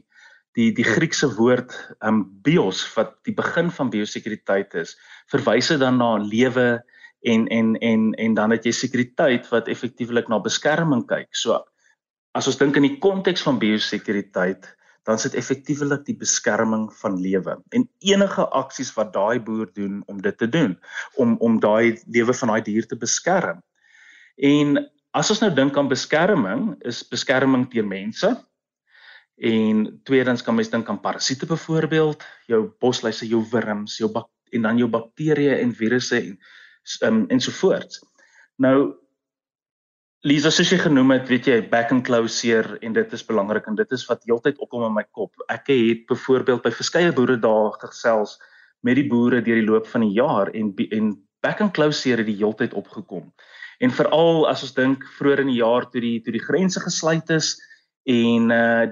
die 0.57 0.71
die 0.75 0.87
Griekse 0.87 1.29
woord 1.37 1.73
um 2.05 2.25
bios 2.43 2.83
wat 2.95 3.17
die 3.27 3.35
begin 3.35 3.71
van 3.71 3.91
biosekuriteit 3.93 4.73
is, 4.75 4.97
verwys 5.31 5.71
dit 5.71 5.79
dan 5.79 5.99
na 6.01 6.17
lewe, 6.17 6.81
en 7.21 7.47
en 7.47 7.75
en 7.75 8.13
en 8.13 8.33
dan 8.33 8.51
het 8.51 8.65
jy 8.65 8.73
sekuriteit 8.73 9.47
wat 9.53 9.69
effektiewelik 9.69 10.29
na 10.29 10.39
beskerming 10.41 11.05
kyk. 11.07 11.29
So 11.37 11.59
as 12.33 12.47
ons 12.47 12.57
dink 12.57 12.77
in 12.79 12.87
die 12.87 12.97
konteks 13.03 13.43
van 13.45 13.59
biosekuriteit, 13.61 14.65
dan 15.05 15.17
is 15.17 15.25
dit 15.27 15.37
effektiewelik 15.37 16.05
die 16.05 16.17
beskerming 16.17 16.87
van 17.01 17.17
lewe 17.21 17.57
en 17.75 17.87
enige 18.05 18.45
aksies 18.57 18.93
wat 18.97 19.13
daai 19.13 19.41
boer 19.41 19.69
doen 19.73 20.01
om 20.07 20.21
dit 20.21 20.37
te 20.37 20.49
doen 20.49 20.77
om 21.17 21.37
om 21.39 21.59
daai 21.59 21.99
lewe 22.05 22.33
van 22.33 22.53
daai 22.53 22.61
dier 22.65 22.87
te 22.87 22.97
beskerm. 22.97 23.61
En 24.37 24.77
as 25.13 25.29
ons 25.29 25.41
nou 25.43 25.51
dink 25.53 25.77
aan 25.77 25.91
beskerming, 25.91 26.75
is 26.87 27.03
beskerming 27.03 27.67
teen 27.69 27.87
mense. 27.87 28.29
En 29.41 29.85
tweedens 30.05 30.43
kan 30.45 30.55
mens 30.55 30.69
dink 30.69 30.89
aan 30.89 31.01
parasiete 31.01 31.47
byvoorbeeld, 31.49 32.23
jou 32.45 32.61
bosluise, 32.79 33.25
jou 33.27 33.41
wurms, 33.49 33.97
jou 33.97 34.11
bak 34.13 34.29
en 34.51 34.67
dan 34.67 34.77
jou 34.77 34.89
bakterieë 34.91 35.57
en 35.63 35.71
virusse 35.73 36.19
en 36.19 36.35
um, 37.07 37.23
ensovoorts. 37.33 38.03
Nou 38.61 39.01
Lisa 40.21 40.51
soos 40.53 40.69
jy 40.69 40.77
genoem 40.77 41.15
het, 41.15 41.29
weet 41.31 41.47
jy, 41.49 41.55
back 41.71 41.89
and 41.89 42.03
closeer 42.05 42.67
en 42.85 42.93
dit 42.93 43.13
is 43.17 43.23
belangrik 43.25 43.65
en 43.65 43.77
dit 43.79 43.95
is 43.95 44.03
wat 44.05 44.21
heeltyd 44.29 44.59
opkom 44.61 44.83
in 44.85 44.93
my 44.93 45.03
kop. 45.17 45.31
Ek 45.49 45.71
het 45.73 46.03
byvoorbeeld 46.11 46.61
by 46.61 46.69
verskeie 46.77 47.13
boere 47.17 47.39
daar 47.41 47.73
gesels 47.81 48.35
met 48.85 48.99
die 48.99 49.07
boere 49.09 49.41
deur 49.41 49.57
die 49.57 49.65
loop 49.65 49.89
van 49.89 50.05
die 50.05 50.13
jaar 50.19 50.51
en 50.53 50.69
en 50.91 51.15
back 51.41 51.63
and 51.65 51.73
closeer 51.73 52.21
het 52.21 52.29
die 52.29 52.37
heeltyd 52.37 52.75
opgekom. 52.77 53.31
En 53.81 53.89
veral 53.89 54.45
as 54.45 54.61
ons 54.61 54.75
dink 54.77 55.07
vroeër 55.17 55.41
in 55.41 55.49
die 55.55 55.57
jaar 55.63 55.89
toe 55.89 56.03
die 56.05 56.19
toe 56.21 56.35
die 56.37 56.45
grense 56.45 56.85
gesluit 56.85 57.33
is 57.33 57.55
en 58.05 58.53
uh 58.53 58.91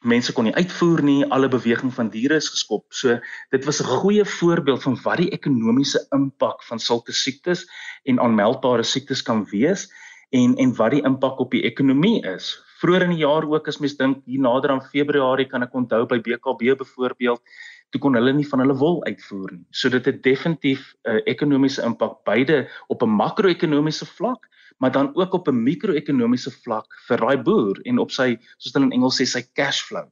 mense 0.00 0.32
kon 0.32 0.46
nie 0.48 0.54
uitvoer 0.56 1.02
nie, 1.04 1.24
alle 1.28 1.48
beweging 1.48 1.92
van 1.92 2.08
diere 2.10 2.38
is 2.40 2.48
geskop. 2.48 2.86
So 2.88 3.18
dit 3.50 3.64
was 3.64 3.80
'n 3.80 3.86
goeie 4.00 4.24
voorbeeld 4.24 4.82
van 4.82 4.96
wat 5.04 5.18
die 5.18 5.30
ekonomiese 5.30 6.06
impak 6.12 6.62
van 6.62 6.78
sulke 6.78 7.12
siektes 7.12 7.66
en 8.04 8.18
aanmeldbare 8.18 8.82
siektes 8.82 9.22
kan 9.22 9.44
wees 9.52 9.88
en 10.30 10.56
en 10.56 10.74
wat 10.76 10.90
die 10.90 11.02
impak 11.02 11.40
op 11.40 11.50
die 11.50 11.62
ekonomie 11.62 12.22
is. 12.22 12.56
Vroeger 12.80 13.02
in 13.02 13.10
die 13.10 13.24
jaar 13.26 13.44
ook 13.44 13.68
as 13.68 13.78
mens 13.78 13.96
dink 13.96 14.22
hier 14.24 14.40
nader 14.40 14.70
aan 14.70 14.82
Februarie 14.82 15.48
kan 15.48 15.62
ek 15.62 15.74
onthou 15.74 16.06
by 16.06 16.18
BKB 16.18 16.78
byvoorbeeld 16.78 17.42
toe 17.90 18.00
kon 18.00 18.14
hulle 18.14 18.32
nie 18.32 18.46
van 18.46 18.62
hulle 18.62 18.76
wol 18.78 19.00
uitvoer 19.04 19.52
nie. 19.52 19.66
So 19.70 19.90
dit 19.90 20.04
het 20.06 20.22
definitief 20.22 20.94
'n 21.04 21.10
uh, 21.10 21.20
ekonomiese 21.26 21.82
impak 21.82 22.24
beide 22.24 22.68
op 22.88 23.02
'n 23.02 23.16
makro-ekonomiese 23.20 24.06
vlak, 24.06 24.46
maar 24.80 24.92
dan 24.92 25.16
ook 25.16 25.32
op 25.36 25.48
'n 25.48 25.62
mikro-ekonomiese 25.62 26.50
vlak 26.64 26.86
vir 27.08 27.18
daai 27.20 27.36
boer 27.36 27.80
en 27.84 27.98
op 27.98 28.10
sy 28.10 28.38
soos 28.56 28.72
hulle 28.72 28.86
in 28.86 28.92
Engels 28.98 29.20
sê 29.20 29.26
sy 29.26 29.42
cash 29.52 29.82
flow. 29.82 30.08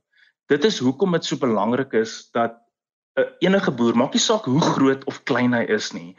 Dit 0.48 0.64
is 0.64 0.78
hoekom 0.78 1.12
dit 1.12 1.24
so 1.24 1.36
belangrik 1.36 1.92
is 1.92 2.30
dat 2.32 2.52
uh, 3.18 3.24
enige 3.40 3.70
boer, 3.70 3.96
maak 3.96 4.12
nie 4.12 4.20
saak 4.20 4.44
hoe 4.44 4.60
groot 4.60 5.04
of 5.04 5.24
klein 5.24 5.52
hy 5.52 5.64
is 5.68 5.92
nie, 5.92 6.16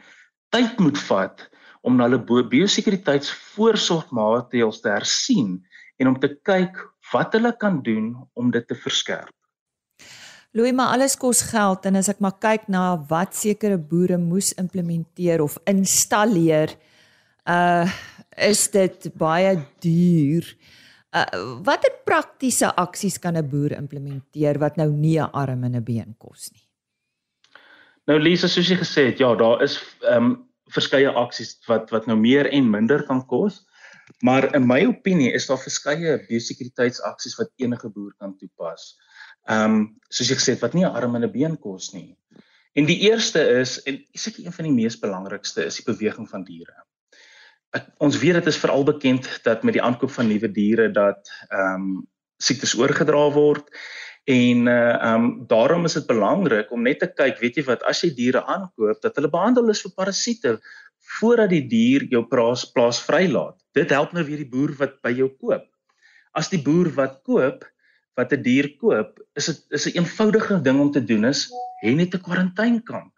tyd 0.50 0.78
moet 0.78 0.98
vat 0.98 1.50
om 1.82 1.96
na 1.96 2.04
hulle 2.08 2.44
biosekuriteitsvoorsorgmaatreëls 2.50 4.80
te 4.80 4.88
hersien 4.88 5.64
en 5.98 6.08
om 6.08 6.20
te 6.20 6.28
kyk 6.44 6.76
wat 7.12 7.32
hulle 7.32 7.56
kan 7.56 7.82
doen 7.82 8.28
om 8.34 8.50
dit 8.50 8.68
te 8.68 8.74
verskerp. 8.74 9.34
Louis, 10.52 10.74
maar 10.74 10.96
alles 10.96 11.14
kos 11.16 11.42
geld 11.52 11.86
en 11.86 11.96
as 11.96 12.08
ek 12.10 12.18
maar 12.18 12.34
kyk 12.42 12.66
na 12.68 12.98
wat 13.10 13.36
sekere 13.38 13.78
boere 13.78 14.18
moes 14.18 14.50
implementeer 14.58 15.42
of 15.42 15.58
installeer, 15.70 16.74
uh 17.46 17.86
is 18.40 18.68
dit 18.70 19.10
baie 19.18 19.56
duur. 19.84 20.46
Uh 21.10 21.26
watter 21.66 21.92
praktiese 22.06 22.70
aksies 22.76 23.18
kan 23.18 23.36
'n 23.36 23.48
boer 23.48 23.72
implementeer 23.72 24.58
wat 24.58 24.76
nou 24.76 24.90
nie 24.92 25.18
'n 25.18 25.30
arm 25.32 25.64
en 25.64 25.76
'n 25.76 25.84
been 25.84 26.14
kos 26.18 26.50
nie? 26.52 26.66
Nou 28.06 28.18
Lisa, 28.18 28.48
soos 28.48 28.68
jy 28.68 28.76
gesê 28.76 29.06
het, 29.10 29.18
ja, 29.18 29.34
daar 29.34 29.62
is 29.62 29.78
ehm 30.02 30.24
um, 30.24 30.46
verskeie 30.70 31.10
aksies 31.10 31.58
wat 31.66 31.90
wat 31.90 32.06
nou 32.06 32.16
meer 32.16 32.46
en 32.50 32.70
minder 32.70 33.02
kan 33.06 33.26
kos. 33.26 33.66
Maar 34.22 34.54
in 34.54 34.66
my 34.66 34.84
opinie 34.86 35.32
is 35.32 35.46
daar 35.46 35.58
verskeie 35.58 36.18
biosekuriteitsaksies 36.28 37.36
wat 37.38 37.50
enige 37.56 37.88
boer 37.88 38.14
kan 38.18 38.36
toepas. 38.38 38.96
Ehm 39.48 39.74
um, 39.74 40.00
soos 40.08 40.30
ek 40.30 40.38
gesê 40.38 40.54
het 40.54 40.62
wat 40.62 40.74
nie 40.74 40.84
'n 40.84 40.94
arm 40.94 41.16
en 41.16 41.24
'n 41.24 41.32
been 41.32 41.56
kos 41.58 41.92
nie. 41.92 42.16
En 42.74 42.86
die 42.86 43.00
eerste 43.10 43.42
is 43.60 43.82
en 43.82 44.04
seker 44.14 44.46
een 44.46 44.52
van 44.52 44.64
die 44.64 44.74
mees 44.74 44.98
belangrikste 44.98 45.64
is 45.64 45.76
die 45.76 45.92
beweging 45.92 46.28
van 46.28 46.44
diere. 46.44 46.84
Ek, 47.70 47.86
ons 47.98 48.18
weet 48.18 48.34
dit 48.34 48.46
is 48.46 48.58
veral 48.58 48.84
bekend 48.84 49.28
dat 49.44 49.62
met 49.62 49.76
die 49.76 49.82
aankoop 49.82 50.10
van 50.10 50.28
nuwe 50.28 50.48
diere 50.52 50.90
dat 50.90 51.28
ehm 51.50 51.74
um, 51.74 52.06
siektes 52.40 52.72
oorgedra 52.74 53.26
word 53.30 53.68
En 54.30 54.66
uh 54.66 55.12
um 55.12 55.46
daarom 55.46 55.84
is 55.84 55.92
dit 55.92 56.06
belangrik 56.06 56.70
om 56.70 56.82
net 56.82 56.98
te 56.98 57.08
kyk, 57.08 57.40
weet 57.40 57.56
jy 57.56 57.64
wat, 57.64 57.82
as 57.82 58.02
jy 58.04 58.12
diere 58.14 58.44
aankoop, 58.44 59.00
dat 59.02 59.16
hulle 59.16 59.30
behandel 59.32 59.72
is 59.72 59.82
vir 59.82 59.94
parasiete 59.96 60.58
voordat 61.18 61.50
die 61.50 61.64
dier 61.66 62.04
jou 62.12 62.22
plaas 62.28 62.66
plaas 62.74 63.00
vrylaat. 63.02 63.56
Dit 63.74 63.90
help 63.90 64.12
nou 64.12 64.24
weer 64.24 64.42
die 64.44 64.50
boer 64.50 64.74
wat 64.78 65.00
by 65.02 65.14
jou 65.16 65.30
koop. 65.40 65.64
As 66.36 66.50
die 66.52 66.60
boer 66.62 66.92
wat 66.94 67.22
koop, 67.26 67.64
wat 68.16 68.32
'n 68.32 68.42
dier 68.42 68.68
koop, 68.76 69.18
is 69.34 69.46
dit 69.46 69.58
is 69.70 69.86
'n 69.86 69.98
eenvoudige 69.98 70.60
ding 70.62 70.80
om 70.80 70.92
te 70.92 71.04
doen 71.04 71.24
is 71.24 71.48
hê 71.82 71.96
net 71.96 72.14
'n 72.14 72.22
kwarantainkamp. 72.28 73.12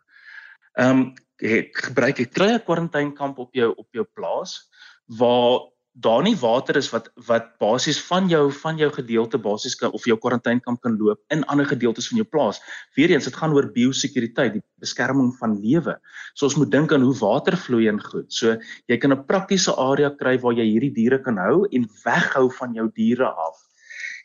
Um 0.78 1.14
gebruik 1.42 2.20
'n 2.20 2.30
klein 2.30 2.62
kwarantainkamp 2.62 3.38
op 3.38 3.54
jou 3.54 3.72
op 3.76 3.88
jou 3.92 4.06
plaas 4.14 4.68
waar 5.06 5.72
daar 5.92 6.22
nie 6.24 6.36
water 6.40 6.76
is 6.76 6.88
wat 6.90 7.10
wat 7.28 7.50
basies 7.60 7.98
van 8.00 8.28
jou 8.28 8.50
van 8.62 8.78
jou 8.80 8.88
gedeelte 8.90 9.38
basies 9.38 9.74
kan 9.76 9.92
of 9.92 10.04
jou 10.08 10.16
kwarantainkamp 10.16 10.80
kan 10.80 10.96
loop 10.96 11.20
in 11.28 11.44
ander 11.44 11.66
gedeeltes 11.66 12.08
van 12.08 12.16
jou 12.16 12.28
plaas. 12.28 12.60
Weereens 12.96 13.24
dit 13.28 13.36
gaan 13.36 13.52
oor 13.52 13.68
biosekuriteit, 13.72 14.54
die 14.54 14.62
beskerming 14.80 15.34
van 15.36 15.58
lewe. 15.60 15.98
So 16.34 16.46
ons 16.46 16.56
moet 16.56 16.70
dink 16.70 16.92
aan 16.92 17.04
hoe 17.04 17.18
water 17.18 17.56
vloei 17.56 17.88
en 17.88 18.00
goed. 18.00 18.32
So 18.32 18.56
jy 18.88 18.96
kan 18.96 19.12
'n 19.12 19.26
praktiese 19.26 19.76
area 19.76 20.10
kry 20.10 20.38
waar 20.38 20.54
jy 20.54 20.64
hierdie 20.64 20.94
diere 20.94 21.18
kan 21.18 21.36
hou 21.36 21.66
en 21.70 21.88
weghou 22.04 22.48
van 22.50 22.74
jou 22.74 22.90
diere 22.94 23.28
af. 23.28 23.60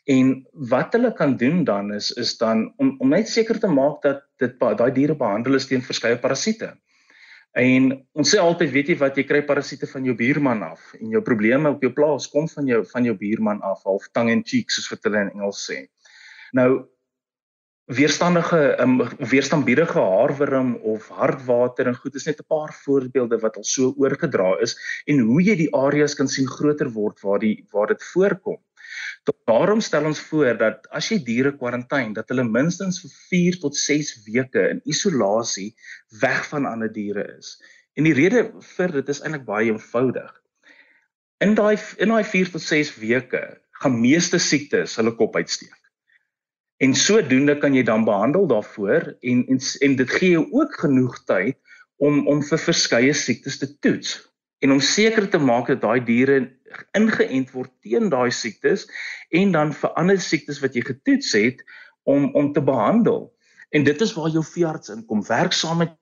En 0.06 0.46
wat 0.70 0.92
hulle 0.92 1.12
kan 1.12 1.36
doen 1.36 1.64
dan 1.64 1.92
is 1.92 2.10
is 2.12 2.38
dan 2.38 2.72
om 2.78 2.96
om 2.98 3.08
net 3.08 3.28
seker 3.28 3.60
te 3.60 3.68
maak 3.68 4.02
dat 4.02 4.22
dit 4.38 4.58
daai 4.58 4.90
diere 4.90 5.14
behandel 5.14 5.54
is 5.54 5.66
teen 5.66 5.82
verskeie 5.82 6.16
parasiete. 6.16 6.78
En 7.56 7.88
ons 8.12 8.28
sê 8.28 8.38
altyd, 8.38 8.70
weet 8.70 8.88
jy 8.92 8.96
wat, 9.00 9.16
jy 9.16 9.24
kry 9.24 9.40
parasiete 9.46 9.88
van 9.88 10.04
jou 10.04 10.14
buurman 10.14 10.62
af 10.62 10.92
en 11.00 11.10
jou 11.10 11.22
probleme 11.24 11.70
op 11.72 11.82
jou 11.82 11.90
plaas 11.92 12.28
kom 12.28 12.48
van 12.48 12.66
jou 12.68 12.84
van 12.92 13.04
jou 13.04 13.16
buurman 13.16 13.62
af, 13.62 13.82
half 13.88 14.08
tongue 14.12 14.32
in 14.32 14.44
cheek 14.44 14.70
soos 14.70 14.90
wat 14.92 15.08
hulle 15.08 15.24
in 15.24 15.32
Engels 15.32 15.64
sê. 15.70 15.86
Nou 16.52 16.86
weerstandige 17.88 18.76
um, 18.82 18.98
weerstandbiedige 19.30 20.00
haarwurm 20.00 20.74
of 20.84 21.08
hartwater 21.08 21.88
en 21.88 21.96
goed 21.96 22.14
is 22.20 22.26
net 22.28 22.40
'n 22.40 22.48
paar 22.48 22.72
voorbeelde 22.84 23.38
wat 23.40 23.56
al 23.56 23.64
so 23.64 23.94
oorgedra 23.96 24.60
is 24.60 24.76
en 25.06 25.18
hoe 25.18 25.42
jy 25.42 25.56
die 25.56 25.72
areas 25.74 26.14
kan 26.14 26.28
sien 26.28 26.46
groter 26.46 26.90
word 26.92 27.20
waar 27.20 27.38
die 27.38 27.64
waar 27.72 27.86
dit 27.86 28.02
voorkom. 28.12 28.60
Daarom 29.48 29.80
stel 29.80 30.04
ons 30.04 30.20
voor 30.30 30.56
dat 30.60 30.86
as 30.94 31.08
jy 31.12 31.18
diere 31.24 31.52
kwarantyne 31.56 32.14
dat 32.16 32.28
hulle 32.32 32.44
minstens 32.44 33.00
vir 33.02 33.12
4 33.30 33.58
tot 33.64 33.76
6 33.76 34.12
weke 34.26 34.64
in 34.74 34.82
isolasie 34.84 35.70
weg 36.20 36.44
van 36.48 36.68
ander 36.68 36.92
diere 36.92 37.24
is. 37.38 37.56
En 37.96 38.06
die 38.06 38.14
rede 38.16 38.44
vir 38.76 38.94
dit 39.00 39.08
is 39.08 39.22
eintlik 39.24 39.44
baie 39.48 39.72
eenvoudig. 39.72 40.30
In 41.44 41.54
daai 41.58 41.76
in 41.98 42.14
daai 42.14 42.24
4 42.24 42.52
tot 42.54 42.62
6 42.62 42.94
weke 43.02 43.42
gaan 43.82 44.00
meeste 44.00 44.38
siektes 44.42 44.96
hulle 45.00 45.14
kop 45.18 45.36
uitsteek. 45.36 45.74
En 46.78 46.94
sodoende 46.94 47.58
kan 47.58 47.74
jy 47.74 47.82
dan 47.82 48.06
behandel 48.06 48.46
daarvoor 48.50 49.12
en 49.20 49.44
en 49.50 49.60
en 49.86 49.96
dit 49.98 50.16
gee 50.20 50.36
jou 50.36 50.46
ook 50.60 50.80
genoeg 50.84 51.24
tyd 51.30 51.58
om 51.98 52.26
om 52.30 52.42
vir 52.50 52.60
verskeie 52.68 53.14
siektes 53.14 53.58
te 53.58 53.70
toets 53.82 54.18
en 54.58 54.72
om 54.74 54.80
seker 54.80 55.28
te 55.30 55.38
maak 55.38 55.70
dat 55.72 55.82
daai 55.84 56.00
diere 56.04 56.38
ingeënt 56.98 57.52
word 57.54 57.70
teen 57.84 58.10
daai 58.12 58.30
siektes 58.34 58.86
en 59.30 59.52
dan 59.52 59.72
vir 59.72 59.94
ander 60.00 60.20
siektes 60.20 60.60
wat 60.64 60.74
jy 60.76 60.84
getoets 60.88 61.32
het 61.38 61.62
om 62.08 62.30
om 62.36 62.52
te 62.52 62.64
behandel. 62.64 63.28
En 63.70 63.84
dit 63.84 64.00
is 64.00 64.14
waar 64.16 64.32
jou 64.32 64.44
veearts 64.44 64.92
inkom, 64.94 65.22
werk 65.28 65.52
saam 65.52 65.82
met 65.84 65.94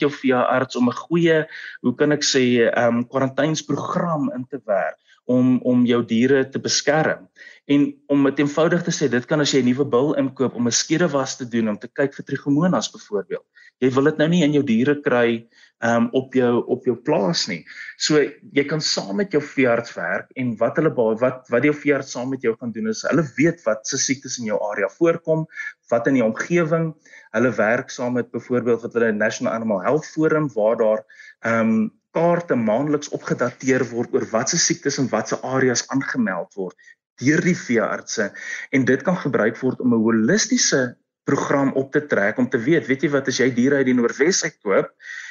jou 0.00 0.10
veearts 0.10 0.76
om 0.76 0.88
'n 0.88 1.00
goeie, 1.04 1.44
hoe 1.82 1.94
kan 1.94 2.12
ek 2.12 2.24
sê, 2.24 2.44
ehm 2.64 3.00
um, 3.00 3.06
kwarantynsprogram 3.08 4.30
in 4.34 4.46
te 4.48 4.60
werk 4.64 4.98
om 5.30 5.58
om 5.62 5.86
jou 5.86 6.00
diere 6.06 6.42
te 6.50 6.60
beskerm. 6.62 7.28
En 7.70 7.86
om 8.10 8.26
dit 8.26 8.42
eenvoudig 8.42 8.82
te 8.82 8.94
sê, 8.94 9.06
dit 9.10 9.26
kan 9.30 9.40
as 9.40 9.52
jy 9.54 9.60
'n 9.62 9.68
nuwe 9.70 9.86
bil 9.86 10.14
inkoop 10.18 10.56
om 10.58 10.66
'n 10.66 10.80
skedewas 10.82 11.36
te 11.36 11.46
doen 11.46 11.68
om 11.68 11.78
te 11.78 11.88
kyk 11.88 12.14
vir 12.14 12.24
trichomonas 12.24 12.90
byvoorbeeld. 12.90 13.46
Jy 13.80 13.90
wil 13.94 14.04
dit 14.04 14.18
nou 14.18 14.28
nie 14.28 14.42
in 14.44 14.52
jou 14.52 14.62
diere 14.62 15.00
kry 15.00 15.46
um 15.80 16.08
op 16.12 16.34
jou 16.34 16.64
op 16.68 16.84
jou 16.84 16.96
plaas 16.96 17.46
nie. 17.48 17.64
So 17.96 18.20
jy 18.52 18.64
kan 18.68 18.80
saam 18.80 19.16
met 19.16 19.32
jou 19.32 19.40
veearts 19.40 19.94
werk 19.96 20.28
en 20.36 20.56
wat 20.60 20.76
hulle 20.76 20.92
wat 21.20 21.48
wat 21.48 21.62
die 21.62 21.72
veearts 21.72 22.12
saam 22.12 22.28
met 22.30 22.42
jou 22.42 22.56
gaan 22.60 22.72
doen 22.72 22.88
is 22.88 23.04
hulle 23.08 23.24
weet 23.38 23.64
wat 23.64 23.86
se 23.86 23.96
siektes 23.96 24.38
in 24.38 24.50
jou 24.50 24.58
area 24.72 24.88
voorkom, 24.88 25.46
wat 25.90 26.06
in 26.06 26.14
die 26.14 26.24
omgewing. 26.24 26.92
Hulle 27.32 27.54
werk 27.56 27.90
saam 27.90 28.12
met 28.14 28.30
byvoorbeeld 28.30 28.82
wat 28.82 28.92
hulle 28.94 29.12
National 29.12 29.54
Animal 29.54 29.80
Health 29.80 30.06
Forum 30.06 30.50
waar 30.54 30.76
daar 30.76 31.04
um 31.46 31.90
kaarte 32.16 32.56
maandeliks 32.58 33.12
opgedateer 33.16 33.84
word 33.90 34.14
oor 34.14 34.26
watse 34.32 34.58
siektes 34.58 34.98
in 35.02 35.10
watse 35.12 35.38
areas 35.42 35.84
aangemeld 35.94 36.56
word 36.58 36.76
deur 37.20 37.42
die 37.44 37.56
veeartse 37.56 38.30
en 38.76 38.86
dit 38.88 39.04
kan 39.06 39.18
gebruik 39.22 39.60
word 39.60 39.80
om 39.84 39.94
'n 39.94 40.02
holistiese 40.06 40.96
program 41.28 41.72
op 41.76 41.92
te 41.92 42.00
trek 42.06 42.38
om 42.38 42.48
te 42.48 42.58
weet, 42.58 42.86
weet 42.88 43.02
jy 43.02 43.10
wat 43.10 43.28
as 43.28 43.38
jy 43.38 43.50
diere 43.54 43.76
uit 43.76 43.86
die 43.86 43.94
Noordwes 43.94 44.42
uitkoop 44.44 44.88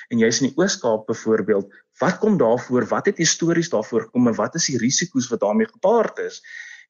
en 0.09 0.19
jy's 0.19 0.41
in 0.41 0.49
die 0.49 0.57
Oos-Kaap 0.57 1.07
byvoorbeeld, 1.07 1.67
wat 1.99 2.17
kom 2.17 2.37
daarvoor? 2.37 2.85
Wat 2.89 3.05
het 3.05 3.17
histories 3.17 3.69
daarvoor 3.69 4.07
gekom 4.07 4.27
en 4.27 4.35
wat 4.35 4.55
is 4.55 4.65
die 4.71 4.77
risiko's 4.77 5.29
wat 5.29 5.41
daarmee 5.41 5.67
gepaard 5.67 6.19
is? 6.19 6.41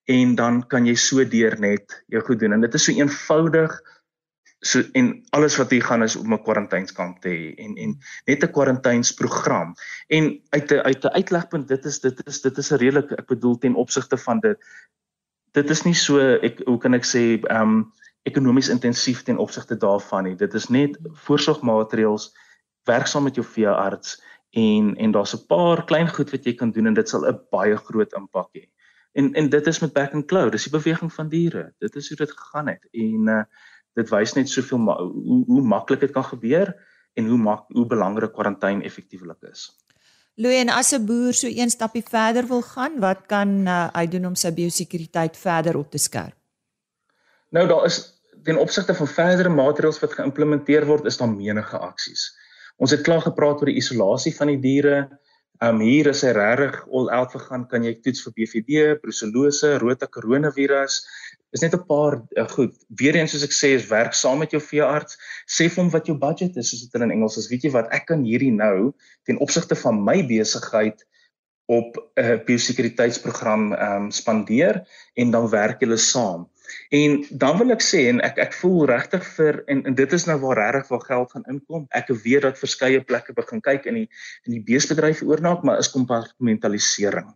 en 0.10 0.36
dan 0.36 0.62
kan 0.68 0.88
jy 0.90 0.96
so 0.98 1.24
deur 1.26 1.56
net 1.62 1.94
jou 2.10 2.22
goed 2.26 2.42
doen 2.42 2.56
en 2.56 2.66
dit 2.66 2.76
is 2.78 2.86
so 2.88 2.96
eenvoudig 2.96 3.76
so 4.60 4.84
en 4.92 5.24
alles 5.30 5.58
wat 5.58 5.70
hier 5.72 5.84
gaan 5.84 6.04
is 6.04 6.16
om 6.16 6.34
'n 6.34 6.44
kwarantynskamp 6.44 7.22
te 7.22 7.30
hê 7.30 7.56
en 7.64 7.76
en 7.76 7.98
net 8.26 8.44
'n 8.44 8.52
kwarantynsprogram 8.52 9.76
en 10.08 10.42
uit 10.50 10.72
'n 10.72 10.84
uit 10.90 11.04
'n 11.04 11.16
uitlegpunt 11.20 11.68
dit 11.68 11.86
is 11.86 12.00
dit 12.00 12.28
is 12.28 12.42
dit 12.42 12.58
is 12.58 12.72
'n 12.72 12.76
redelik 12.76 13.12
ek 13.12 13.28
bedoel 13.28 13.58
ten 13.58 13.76
opsigte 13.76 14.18
van 14.18 14.40
dit 14.40 14.58
dit 15.52 15.70
is 15.70 15.84
nie 15.84 15.96
so 15.96 16.20
ek 16.20 16.62
hoe 16.66 16.78
kan 16.78 16.94
ek 16.94 17.06
sê 17.06 17.40
ehm 17.40 17.62
um, 17.62 17.92
ekonomies 18.28 18.70
intensief 18.70 19.24
ten 19.24 19.38
opsigte 19.38 19.78
daarvan 19.78 20.28
nie. 20.28 20.36
Dit 20.36 20.54
is 20.54 20.68
net 20.70 20.98
voorsorgmaatreëls 21.26 22.30
werk 22.90 23.08
saam 23.08 23.24
met 23.28 23.38
jou 23.40 23.46
veearts 23.46 24.20
en 24.58 24.96
en 24.98 25.12
daar's 25.16 25.36
'n 25.36 25.46
paar 25.48 25.86
klein 25.86 26.10
goed 26.10 26.32
wat 26.32 26.46
jy 26.46 26.54
kan 26.54 26.72
doen 26.72 26.88
en 26.88 26.94
dit 26.94 27.10
sal 27.10 27.26
'n 27.26 27.40
baie 27.52 27.78
groot 27.78 28.14
impak 28.14 28.50
hê. 28.58 28.66
En 29.14 29.34
en 29.34 29.50
dit 29.50 29.68
is 29.68 29.80
met 29.80 29.94
back 29.94 30.14
and 30.14 30.28
claw 30.28 30.52
dis 30.52 30.64
die 30.64 30.78
beweging 30.80 31.14
van 31.14 31.30
diere. 31.30 31.74
Dit 31.80 31.96
is 31.96 32.10
hoe 32.10 32.18
dit 32.18 32.32
gegaan 32.32 32.68
het. 32.68 32.88
En 32.92 33.28
uh, 33.28 33.44
dit 33.96 34.10
wys 34.10 34.34
net 34.38 34.50
soveel 34.50 34.80
hoe 34.80 35.44
hoe 35.48 35.62
maklik 35.62 36.00
dit 36.00 36.12
kan 36.12 36.24
gebeur 36.24 36.74
en 37.14 37.28
hoe 37.28 37.38
mak, 37.38 37.66
hoe 37.74 37.86
belangrik 37.86 38.34
kwarantyne 38.34 38.84
effektiewelik 38.84 39.42
is. 39.52 39.70
Louis 40.40 40.62
en 40.62 40.70
as 40.70 40.94
'n 40.96 41.06
boer 41.06 41.34
so 41.34 41.48
een 41.48 41.70
stappie 41.70 42.04
verder 42.04 42.48
wil 42.48 42.62
gaan, 42.62 43.00
wat 43.00 43.26
kan 43.28 43.68
uh, 43.68 43.90
hy 43.94 44.06
doen 44.08 44.26
om 44.26 44.36
sy 44.36 44.52
biosekuriteit 44.52 45.38
verder 45.38 45.78
op 45.78 45.92
te 45.92 45.98
skerp? 45.98 46.36
Nou 47.52 47.68
daar 47.68 47.86
is 47.86 48.20
ten 48.44 48.58
opsigte 48.58 48.94
van 48.96 49.08
verdere 49.08 49.50
maatreëls 49.50 50.00
wat 50.00 50.14
geïmplementeer 50.14 50.86
word, 50.86 51.06
is 51.06 51.18
daar 51.18 51.30
menige 51.30 51.78
aksies. 51.78 52.30
Ons 52.78 52.92
het 52.96 53.04
klaar 53.04 53.22
gepraat 53.22 53.60
oor 53.60 53.72
die 53.72 53.82
isolasie 53.82 54.36
van 54.36 54.48
die 54.54 54.60
diere. 54.64 55.10
Um 55.62 55.82
hier 55.84 56.08
is 56.08 56.22
hy 56.24 56.32
regtig 56.32 56.86
all 56.88 57.10
out 57.12 57.34
gegaan. 57.36 57.68
Kan 57.68 57.84
jy 57.84 57.98
toets 58.00 58.24
vir 58.24 58.34
BVD, 58.38 58.86
brucellose, 59.02 59.74
rota 59.84 60.08
koronavirus, 60.08 61.02
is 61.52 61.62
net 61.62 61.74
'n 61.74 61.86
paar 61.86 62.22
uh, 62.38 62.48
goed. 62.48 62.76
Weereens 63.02 63.32
soos 63.32 63.44
ek 63.44 63.56
sê, 63.56 63.74
is 63.76 63.90
werk 63.90 64.14
saam 64.14 64.40
met 64.40 64.52
jou 64.52 64.62
veearts. 64.62 65.18
Sê 65.48 65.70
vir 65.70 65.84
hom 65.84 65.92
wat 65.94 66.08
jou 66.08 66.18
budget 66.18 66.58
is, 66.58 66.70
soos 66.70 66.90
dit 66.90 67.02
in 67.02 67.12
Engels 67.12 67.38
is. 67.38 67.50
Weet 67.50 67.64
jy 67.64 67.72
wat, 67.72 67.90
ek 67.92 68.06
kan 68.12 68.24
hierdie 68.24 68.54
nou 68.54 68.94
ten 69.26 69.40
opsigte 69.40 69.76
van 69.76 70.04
my 70.04 70.22
besigheid 70.26 71.06
op 71.70 71.98
'n 71.98 72.24
uh, 72.24 72.38
biosekuriteitsprogram 72.46 73.74
ehm 73.74 74.04
um, 74.04 74.12
spandeer 74.12 74.82
en 75.14 75.32
dan 75.32 75.50
werk 75.50 75.80
julle 75.80 75.98
saam. 75.98 76.50
En 76.90 77.26
dan 77.30 77.58
wil 77.58 77.72
ek 77.72 77.82
sê 77.82 78.08
en 78.10 78.22
ek 78.26 78.38
ek 78.38 78.54
voel 78.54 78.86
regtig 78.90 79.26
vir 79.36 79.62
en, 79.66 79.84
en 79.86 79.96
dit 79.96 80.14
is 80.14 80.26
nou 80.26 80.38
waar 80.42 80.58
regtig 80.58 80.90
waar 80.90 81.06
geld 81.06 81.32
gaan 81.32 81.46
inkom. 81.50 81.86
Ek 81.90 82.10
weet 82.10 82.42
dat 82.42 82.62
verskeie 82.62 83.02
plekke 83.02 83.34
begin 83.34 83.62
kyk 83.62 83.86
in 83.86 84.02
die 84.02 84.10
in 84.46 84.58
die 84.58 84.64
beesbedryf 84.66 85.22
oornaak, 85.22 85.64
maar 85.64 85.78
is 85.78 85.94
kompartmentalisering. 85.94 87.30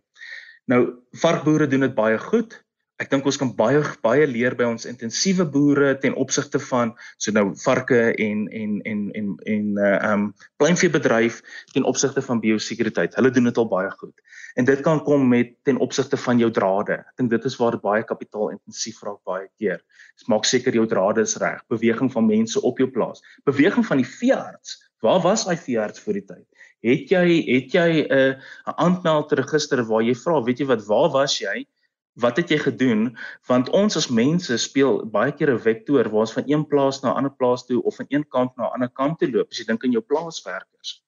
Nou 0.66 0.80
varkboere 1.12 1.66
doen 1.66 1.86
dit 1.86 1.94
baie 1.94 2.18
goed 2.18 2.63
ek 3.04 3.10
dink 3.12 3.26
ons 3.28 3.36
kan 3.40 3.50
baie 3.56 3.82
baie 4.04 4.24
leer 4.28 4.56
by 4.56 4.66
ons 4.72 4.86
intensiewe 4.88 5.44
boere 5.52 5.92
ten 6.00 6.16
opsigte 6.20 6.60
van 6.70 6.94
so 7.20 7.34
nou 7.36 7.50
varke 7.60 8.14
en 8.26 8.46
en 8.48 8.78
en 8.88 9.02
en 9.20 9.34
en 9.54 9.66
uh 9.84 9.98
um 10.12 10.24
kleinveebedryf 10.62 11.42
ten 11.74 11.84
opsigte 11.90 12.22
van 12.24 12.40
biosekuriteit. 12.40 13.16
Hulle 13.18 13.32
doen 13.34 13.50
dit 13.50 13.60
al 13.60 13.68
baie 13.68 13.90
goed. 14.00 14.14
En 14.56 14.64
dit 14.64 14.80
kan 14.86 15.02
kom 15.04 15.28
met 15.28 15.52
ten 15.68 15.80
opsigte 15.82 16.16
van 16.16 16.40
jou 16.40 16.50
drade. 16.54 17.00
Ek 17.02 17.20
dink 17.20 17.34
dit 17.34 17.48
is 17.50 17.58
waar 17.60 17.76
dit 17.76 17.84
baie 17.84 18.06
kapitaalintensief 18.06 19.02
raak 19.04 19.20
baie 19.28 19.48
keer. 19.58 19.82
Dis 20.16 20.30
maak 20.30 20.48
seker 20.48 20.74
jou 20.78 20.86
drade 20.88 21.26
is 21.26 21.36
reg. 21.42 21.60
Beweging 21.68 22.12
van 22.14 22.28
mense 22.30 22.62
op 22.62 22.80
jou 22.80 22.88
plaas. 22.90 23.20
Beweging 23.44 23.84
van 23.86 24.00
die 24.00 24.08
veearts. 24.08 24.78
Waar 25.04 25.20
was 25.20 25.44
hy 25.50 25.56
veearts 25.60 26.00
vir 26.00 26.20
die 26.20 26.26
tyd? 26.32 26.46
Het 26.84 27.12
jy 27.12 27.26
het 27.48 27.74
jy 27.74 27.88
'n 28.04 28.12
uh, 28.12 28.32
'n 28.68 28.74
aanmeldregister 28.86 29.84
waar 29.88 30.02
jy 30.02 30.14
vra, 30.14 30.40
weet 30.44 30.60
jy 30.60 30.66
wat, 30.66 30.86
waar 30.86 31.10
was 31.10 31.38
jy? 31.40 31.66
Wat 32.14 32.36
het 32.36 32.50
jy 32.50 32.58
gedoen? 32.58 33.16
Want 33.46 33.70
ons 33.70 33.96
as 33.96 34.08
mense 34.08 34.58
speel 34.58 35.02
baie 35.06 35.32
keer 35.32 35.54
'n 35.54 35.60
vektor 35.60 36.10
waar 36.10 36.26
ons 36.26 36.32
van 36.32 36.44
een 36.46 36.66
plaas 36.66 37.02
na 37.02 37.10
'n 37.10 37.16
ander 37.16 37.34
plaas 37.34 37.66
toe 37.66 37.82
of 37.82 37.96
van 37.96 38.06
een 38.08 38.28
kamp 38.28 38.56
na 38.56 38.64
'n 38.64 38.74
ander 38.74 38.88
kamp 38.88 39.18
toe 39.18 39.30
loop. 39.30 39.50
As 39.50 39.58
jy 39.58 39.64
dink 39.64 39.84
aan 39.84 39.92
jou 39.92 40.02
plaaswerkers 40.02 41.04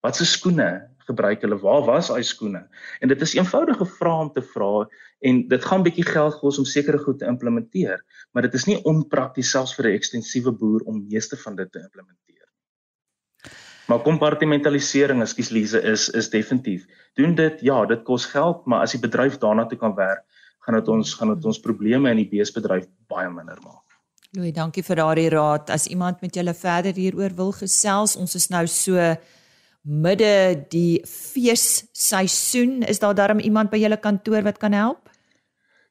wat 0.00 0.16
se 0.16 0.24
skoene 0.24 0.88
gebruik 1.08 1.42
hulle? 1.44 1.58
Waar 1.60 1.84
was 1.84 2.08
hy 2.08 2.22
skoene? 2.24 2.62
En 3.00 3.08
dit 3.08 3.20
is 3.20 3.34
eenvoudige 3.36 3.84
vrae 3.98 4.24
om 4.24 4.32
te 4.32 4.42
vra 4.42 4.86
en 5.20 5.42
dit 5.48 5.64
gaan 5.64 5.84
bietjie 5.84 6.06
geld 6.06 6.38
kos 6.40 6.58
om 6.58 6.64
sekere 6.64 6.98
goed 6.98 7.18
te 7.20 7.28
implementeer 7.28 8.00
maar 8.32 8.46
dit 8.46 8.54
is 8.54 8.66
nie 8.68 8.78
onprakties 8.88 9.50
selfs 9.50 9.74
vir 9.76 9.90
'n 9.90 9.96
ekstensiewe 9.98 10.52
boer 10.52 10.80
om 10.86 11.06
meeste 11.08 11.36
van 11.36 11.56
dit 11.56 11.72
te 11.72 11.78
implementeer. 11.78 12.46
Maar 13.88 14.02
kompartimentalisering 14.02 15.20
ekskuus 15.20 15.50
Lize 15.50 15.82
is 15.82 16.08
is 16.08 16.30
definitief. 16.30 16.86
Doen 17.14 17.34
dit? 17.34 17.60
Ja 17.60 17.86
dit 17.86 18.02
kos 18.02 18.26
geld 18.26 18.66
maar 18.66 18.80
as 18.80 18.92
die 18.92 19.00
bedryf 19.00 19.38
daarna 19.38 19.66
toe 19.66 19.78
kan 19.78 19.94
werk 19.94 20.24
gaan 20.64 20.78
dit 20.78 20.88
ons 20.88 21.14
gaan 21.18 21.34
dit 21.34 21.44
ons 21.52 21.60
probleme 21.60 22.10
in 22.12 22.22
die 22.22 22.28
beesbedryf 22.30 22.88
baie 23.10 23.28
minder 23.32 23.58
maak. 23.64 23.84
Louis, 24.36 24.54
dankie 24.54 24.84
vir 24.86 25.00
daardie 25.00 25.30
raad. 25.32 25.70
As 25.74 25.88
iemand 25.90 26.20
met 26.22 26.36
julle 26.38 26.54
verder 26.54 26.94
hieroor 26.94 27.34
wil 27.34 27.50
gesels, 27.56 28.14
ons 28.16 28.36
is 28.38 28.46
nou 28.52 28.62
so 28.70 29.08
midde 29.82 30.66
die 30.70 31.00
feesseisoen. 31.08 32.84
Is 32.86 33.02
daar 33.02 33.16
darm 33.18 33.42
iemand 33.42 33.72
by 33.72 33.80
julle 33.82 33.98
kantoor 33.98 34.46
wat 34.46 34.60
kan 34.62 34.76
help? 34.76 35.09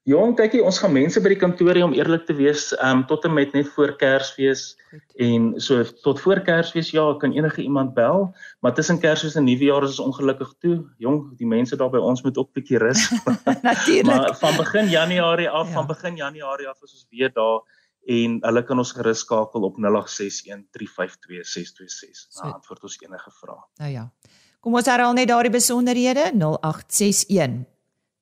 Jong, 0.07 0.31
kykie, 0.39 0.61
ons 0.63 0.77
gaan 0.79 0.93
mense 0.95 1.19
by 1.19 1.33
die 1.33 1.37
kantoor 1.41 1.75
hê 1.75 1.81
om 1.83 1.91
eerlik 1.93 2.23
te 2.25 2.33
wees, 2.37 2.69
ehm 2.77 3.01
um, 3.01 3.07
tot 3.09 3.25
en 3.27 3.33
met 3.35 3.51
net 3.53 3.67
voor 3.75 3.91
Kersfees 3.99 4.77
en 5.19 5.49
so 5.59 5.83
tot 6.05 6.21
voor 6.23 6.39
Kersfees 6.47 6.91
ja, 6.95 7.03
kan 7.19 7.33
enige 7.35 7.61
iemand 7.61 7.93
bel, 7.93 8.31
maar 8.63 8.73
tussen 8.73 8.99
Kersfees 9.03 9.35
en 9.35 9.43
Nuwejaar 9.45 9.83
is 9.83 9.99
ons 9.99 10.07
ongelukkig 10.07 10.53
toe. 10.63 10.77
Jong, 11.03 11.37
die 11.37 11.47
mense 11.47 11.75
daar 11.75 11.91
by 11.91 11.99
ons 11.99 12.23
moet 12.23 12.37
ook 12.39 12.53
bietjie 12.55 12.79
rus. 12.79 13.09
Natuurlik. 13.67 14.07
maar 14.07 14.37
van 14.39 14.55
begin 14.57 14.87
Januarie 14.89 15.49
af, 15.49 15.67
ja. 15.67 15.73
van 15.73 15.87
begin 15.91 16.15
Januarie 16.15 16.67
af 16.71 16.79
is 16.81 16.93
ons 16.95 17.05
weer 17.09 17.33
daar 17.35 17.59
en 18.07 18.39
hulle 18.47 18.63
kan 18.63 18.77
ons 18.79 18.91
gerus 18.95 19.19
skakel 19.25 19.61
op 19.67 19.75
0861352626. 19.77 19.83
Nou 22.39 22.53
antwoord 22.53 22.83
ons 22.87 22.97
enige 23.03 23.31
vrae. 23.41 23.61
Nou 23.83 23.91
ja. 23.91 24.07
Kom 24.59 24.73
ons 24.79 24.87
herhaal 24.89 25.13
net 25.13 25.27
daardie 25.27 25.53
besonderhede 25.53 26.31
0861 26.33 27.67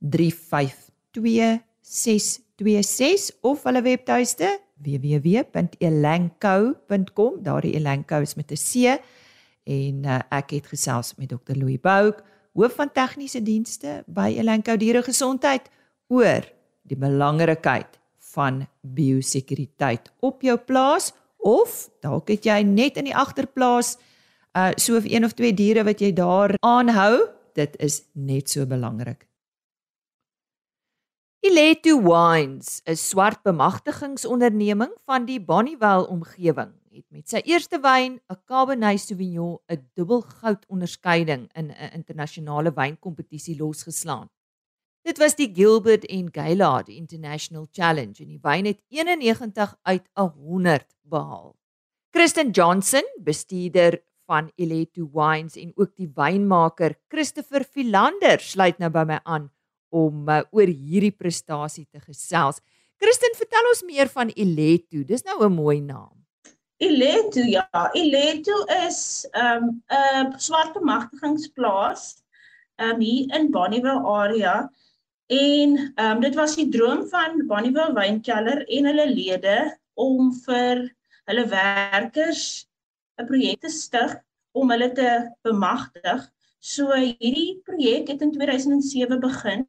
352 0.01 0.86
0626 1.17 3.31
of 3.41 3.63
hulle 3.67 3.81
webtuiste 3.81 4.59
www.elanco.com. 4.83 7.43
Daardie 7.43 7.73
Elanco 7.73 8.21
is 8.21 8.35
met 8.35 8.51
'n 8.51 8.55
C 8.55 8.99
en 9.67 10.05
uh, 10.05 10.19
ek 10.29 10.51
het 10.55 10.67
gesels 10.67 11.13
met 11.17 11.29
Dr. 11.29 11.55
Louis 11.55 11.79
Bouk, 11.79 12.23
hoof 12.53 12.73
van 12.79 12.91
tegniese 12.91 13.43
dienste 13.43 14.03
by 14.07 14.35
Elanco 14.37 14.77
Dieregesondheid 14.77 15.69
oor 16.07 16.47
die 16.87 16.97
belangrikheid 16.97 17.99
van 18.33 18.67
biosekuriteit 18.81 20.11
op 20.19 20.41
jou 20.41 20.57
plaas 20.57 21.13
of 21.37 21.89
dalk 22.01 22.29
het 22.31 22.45
jy 22.45 22.61
net 22.63 22.97
in 22.97 23.05
die 23.11 23.15
agterplaas 23.15 23.97
uh 24.57 24.71
so 24.75 24.99
een 25.03 25.25
of 25.25 25.35
twee 25.37 25.53
diere 25.53 25.83
wat 25.83 26.01
jy 26.01 26.13
daar 26.13 26.55
aanhou, 26.65 27.27
dit 27.53 27.75
is 27.79 28.03
net 28.13 28.49
so 28.49 28.65
belangrik. 28.65 29.26
Iletu 31.45 32.01
Wines, 32.01 32.81
'n 32.85 32.95
swart 32.95 33.43
bemagtigingsonderneming 33.45 34.93
van 35.05 35.25
die 35.25 35.39
Bonnievale 35.39 36.07
omgewing, 36.09 36.71
het 36.89 37.05
met 37.13 37.29
sy 37.29 37.41
eerste 37.45 37.77
wyn, 37.79 38.17
'n 38.17 38.39
Cabernet 38.45 38.99
Sauvignon, 38.99 39.59
'n 39.69 39.85
dubbelgoud 39.93 40.65
onderskeiding 40.67 41.47
in 41.53 41.69
'n 41.69 41.93
internasionale 41.93 42.73
wynkompetisie 42.73 43.55
losgeslaan. 43.57 44.29
Dit 45.03 45.17
was 45.17 45.35
die 45.35 45.51
Gilbert 45.53 46.05
en 46.05 46.33
Gaylord 46.33 46.89
International 46.89 47.67
Challenge 47.71 48.15
en 48.19 48.27
die 48.27 48.41
wyn 48.41 48.65
het 48.65 48.81
91 48.89 49.77
uit 49.83 50.09
100 50.13 50.95
behaal. 51.03 51.55
Kristen 52.09 52.49
Johnson, 52.49 53.03
bestuurder 53.21 54.01
van 54.25 54.51
Iletu 54.55 55.07
Wines 55.13 55.55
en 55.55 55.71
ook 55.75 55.95
die 55.95 56.11
wynmaker 56.15 56.97
Christopher 57.07 57.63
Philander 57.63 58.39
sluit 58.39 58.79
nou 58.79 58.89
by 58.89 59.03
my 59.05 59.19
aan 59.23 59.51
om 59.89 60.27
uh, 60.29 60.41
oor 60.51 60.67
hierdie 60.67 61.13
prestasie 61.15 61.85
te 61.91 61.99
gesels. 61.99 62.61
Kristen, 62.97 63.35
vertel 63.37 63.69
ons 63.69 63.83
meer 63.85 64.09
van 64.09 64.31
Ileto. 64.33 65.03
Dis 65.05 65.23
nou 65.23 65.43
'n 65.45 65.53
mooi 65.53 65.81
naam. 65.81 66.15
Ileto, 66.77 67.41
ja, 67.41 67.65
Ileto 67.93 68.65
is 68.85 69.25
'n 69.33 69.63
um, 69.63 69.83
'n 69.89 70.39
swart 70.39 70.73
bemagtigingsplaas 70.73 72.21
um, 72.77 72.99
hier 72.99 73.33
in 73.35 73.51
Bonnievale 73.51 74.05
area 74.05 74.69
en 75.27 75.93
um, 75.95 76.19
dit 76.21 76.35
was 76.35 76.55
die 76.55 76.69
droom 76.69 77.07
van 77.09 77.47
Bonnievale 77.47 77.93
Wynkelder 77.93 78.63
en 78.67 78.85
hulle 78.85 79.07
lede 79.09 79.57
om 79.93 80.31
vir 80.45 80.85
hulle 81.27 81.45
werkers 81.51 82.67
'n 83.19 83.25
projek 83.25 83.61
te 83.61 83.69
stig 83.73 84.13
om 84.53 84.69
hulle 84.69 84.91
te 84.93 85.09
bemagtig 85.43 86.29
So 86.67 86.91
hierdie 86.91 87.61
projek 87.63 88.09
het 88.11 88.21
in 88.21 88.31
2007 88.31 89.19
begin 89.23 89.67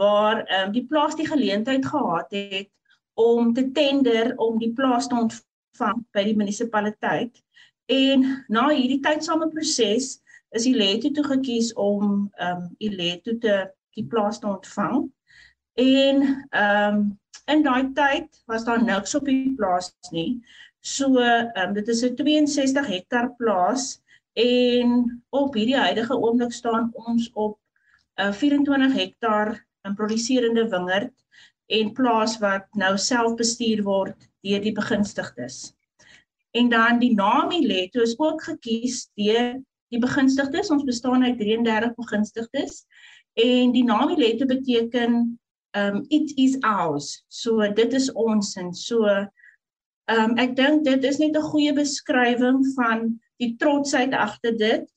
waar 0.00 0.38
ehm 0.46 0.66
um, 0.66 0.72
die 0.72 0.86
plaas 0.88 1.16
die 1.16 1.26
geleentheid 1.28 1.86
gehad 1.86 2.30
het 2.32 2.70
om 3.20 3.52
te 3.52 3.70
tender 3.76 4.32
om 4.36 4.56
die 4.58 4.72
plaas 4.72 5.06
te 5.06 5.18
ontvang 5.18 6.00
by 6.16 6.24
die 6.24 6.36
munisipaliteit. 6.36 7.42
En 7.92 8.24
na 8.48 8.70
hierdie 8.70 9.02
tydsame 9.04 9.50
proses 9.52 10.14
is 10.56 10.64
die 10.64 10.76
Leto 10.76 11.10
toe 11.12 11.26
gekies 11.34 11.72
om 11.76 12.30
ehm 12.40 12.62
um, 12.62 12.70
die 12.80 12.94
Leto 12.96 13.36
te 13.36 13.58
die 13.92 14.06
plaas 14.08 14.40
te 14.40 14.48
ontvang. 14.48 15.04
En 15.76 16.24
ehm 16.48 16.96
um, 16.96 17.06
in 17.52 17.64
daai 17.66 17.92
tyd 17.92 18.42
was 18.48 18.64
daar 18.64 18.80
niks 18.80 19.14
op 19.20 19.28
die 19.28 19.52
plaas 19.60 19.92
nie. 20.16 20.40
So 20.80 21.12
ehm 21.20 21.68
um, 21.68 21.74
dit 21.76 21.88
is 21.88 22.02
'n 22.08 22.16
62 22.16 22.86
hektaar 22.86 23.34
plaas 23.36 24.01
en 24.32 25.22
op 25.28 25.54
hierdie 25.54 25.76
huidige 25.76 26.16
oomblik 26.16 26.52
staan 26.52 26.90
ons 26.92 27.30
op 27.32 27.58
'n 28.16 28.28
uh, 28.28 28.32
24 28.32 28.92
hektaar 28.92 29.66
in 29.82 29.94
produserende 29.94 30.68
wingerd 30.68 31.12
en 31.66 31.92
plaas 31.92 32.38
wat 32.38 32.66
nou 32.72 32.98
self 32.98 33.34
bestuur 33.34 33.82
word 33.82 34.28
deur 34.40 34.60
die 34.60 34.72
begunstigdes. 34.72 35.74
En 36.52 36.68
dan 36.68 36.98
die 36.98 37.14
naam 37.14 37.50
Ileto 37.50 38.00
is 38.00 38.18
ook 38.18 38.42
gekies 38.42 39.08
deur 39.14 39.60
die 39.88 40.00
begunstigdes. 40.00 40.70
Ons 40.70 40.84
bestaan 40.84 41.24
uit 41.24 41.38
33 41.38 41.94
begunstigdes 41.94 42.84
en 43.40 43.72
die 43.72 43.84
naam 43.84 44.12
Ileto 44.12 44.46
beteken 44.46 45.38
um 45.72 46.04
it 46.08 46.32
is 46.36 46.58
ours. 46.60 47.24
So 47.28 47.72
dit 47.72 47.92
is 47.92 48.10
ons 48.12 48.56
en 48.60 48.74
so 48.76 49.08
um 50.12 50.36
ek 50.36 50.56
dink 50.56 50.84
dit 50.84 51.04
is 51.04 51.18
net 51.18 51.36
'n 51.36 51.50
goeie 51.52 51.72
beskrywing 51.72 52.60
van 52.76 53.20
die 53.40 53.54
trotsheid 53.60 54.12
agter 54.14 54.56
dit 54.56 54.88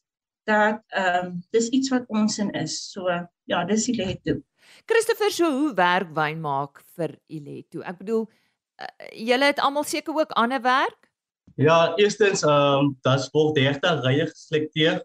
dat 0.46 0.82
um 0.98 1.40
dis 1.56 1.70
iets 1.74 1.90
wat 1.94 2.06
ons 2.08 2.38
in 2.40 2.52
is. 2.54 2.78
So 2.92 3.10
ja, 3.46 3.64
dis 3.66 3.88
Ileto. 3.90 4.42
Christopher, 4.86 5.32
so 5.32 5.50
hoe 5.52 5.74
werk 5.78 6.12
wyn 6.18 6.42
maak 6.42 6.84
vir 6.98 7.16
Ileto? 7.28 7.82
Ek 7.82 8.00
bedoel 8.02 8.26
uh, 8.26 8.90
julle 9.14 9.52
het 9.52 9.62
almal 9.64 9.86
seker 9.88 10.14
ook 10.14 10.36
ander 10.38 10.62
werk? 10.62 11.10
Ja, 11.56 11.96
eerstens 12.02 12.44
ehm 12.44 12.90
um, 12.90 12.96
das 13.06 13.30
word 13.34 13.58
regte 13.58 13.94
rye 14.04 14.28
geselekteer 14.28 15.02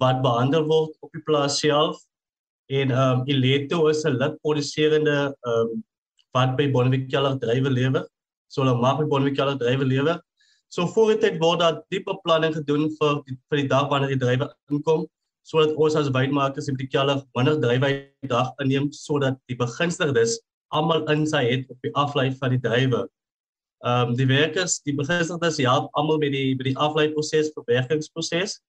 wat 0.00 0.22
behandel 0.24 0.64
word 0.66 0.96
op 1.04 1.12
die 1.12 1.22
plaas 1.26 1.60
self 1.60 2.00
en 2.72 2.90
ehm 2.94 3.22
um, 3.22 3.26
Ileto 3.28 3.86
is 3.92 4.04
'n 4.04 4.18
lidproduserende 4.18 5.18
ehm 5.30 5.58
um, 5.60 5.84
wat 6.32 6.56
by 6.56 6.70
Bonnewick 6.72 7.10
Keller 7.12 7.36
drywe 7.38 7.70
lewer. 7.70 8.06
So 8.48 8.62
hulle 8.62 8.80
maak 8.80 8.98
by 9.02 9.06
Bonnewick 9.06 9.36
Keller 9.36 9.58
drywe 9.60 9.84
lewer. 9.84 10.22
So 10.72 10.86
voor 10.88 11.10
die 11.12 11.18
tyd 11.20 11.34
word 11.40 11.60
daar 11.60 11.82
diepe 11.92 12.14
beplanning 12.14 12.54
gedoen 12.56 12.86
vir 12.96 13.18
die, 13.26 13.34
vir 13.52 13.60
die 13.60 13.68
dag 13.68 13.90
wanneer 13.90 14.14
die 14.14 14.22
drywe 14.22 14.48
inkom 14.72 15.04
sodat 15.44 15.74
ons 15.76 15.96
as 15.98 16.08
wynmakers 16.14 16.70
in 16.70 16.78
die 16.78 16.86
Keller 16.88 17.20
minder 17.36 17.58
drywe 17.60 17.90
dag 18.30 18.52
inneem 18.62 18.86
sodat 18.96 19.36
die 19.50 19.58
begunstigdes 19.58 20.38
almal 20.72 21.04
in 21.12 21.26
sy 21.28 21.42
het 21.44 21.66
op 21.74 21.84
die 21.84 21.92
aflei 21.98 22.30
van 22.38 22.54
die 22.54 22.62
drywe. 22.62 23.02
Ehm 23.82 24.12
um, 24.12 24.16
die 24.16 24.28
werkers, 24.30 24.78
die 24.86 24.94
begunstigdes 24.96 25.58
help 25.60 25.90
almal 25.98 26.22
met 26.22 26.32
die 26.32 26.54
by 26.56 26.70
die 26.70 26.76
aflei 26.80 27.08
proses, 27.12 27.50
verwerkingsproses 27.58 28.60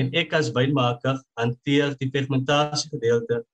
en 0.00 0.10
ek 0.16 0.34
as 0.34 0.50
wynmaker 0.56 1.20
hanteer 1.38 1.94
die 2.00 2.10
fermentasie 2.10 2.90
gedeelte 2.96 3.44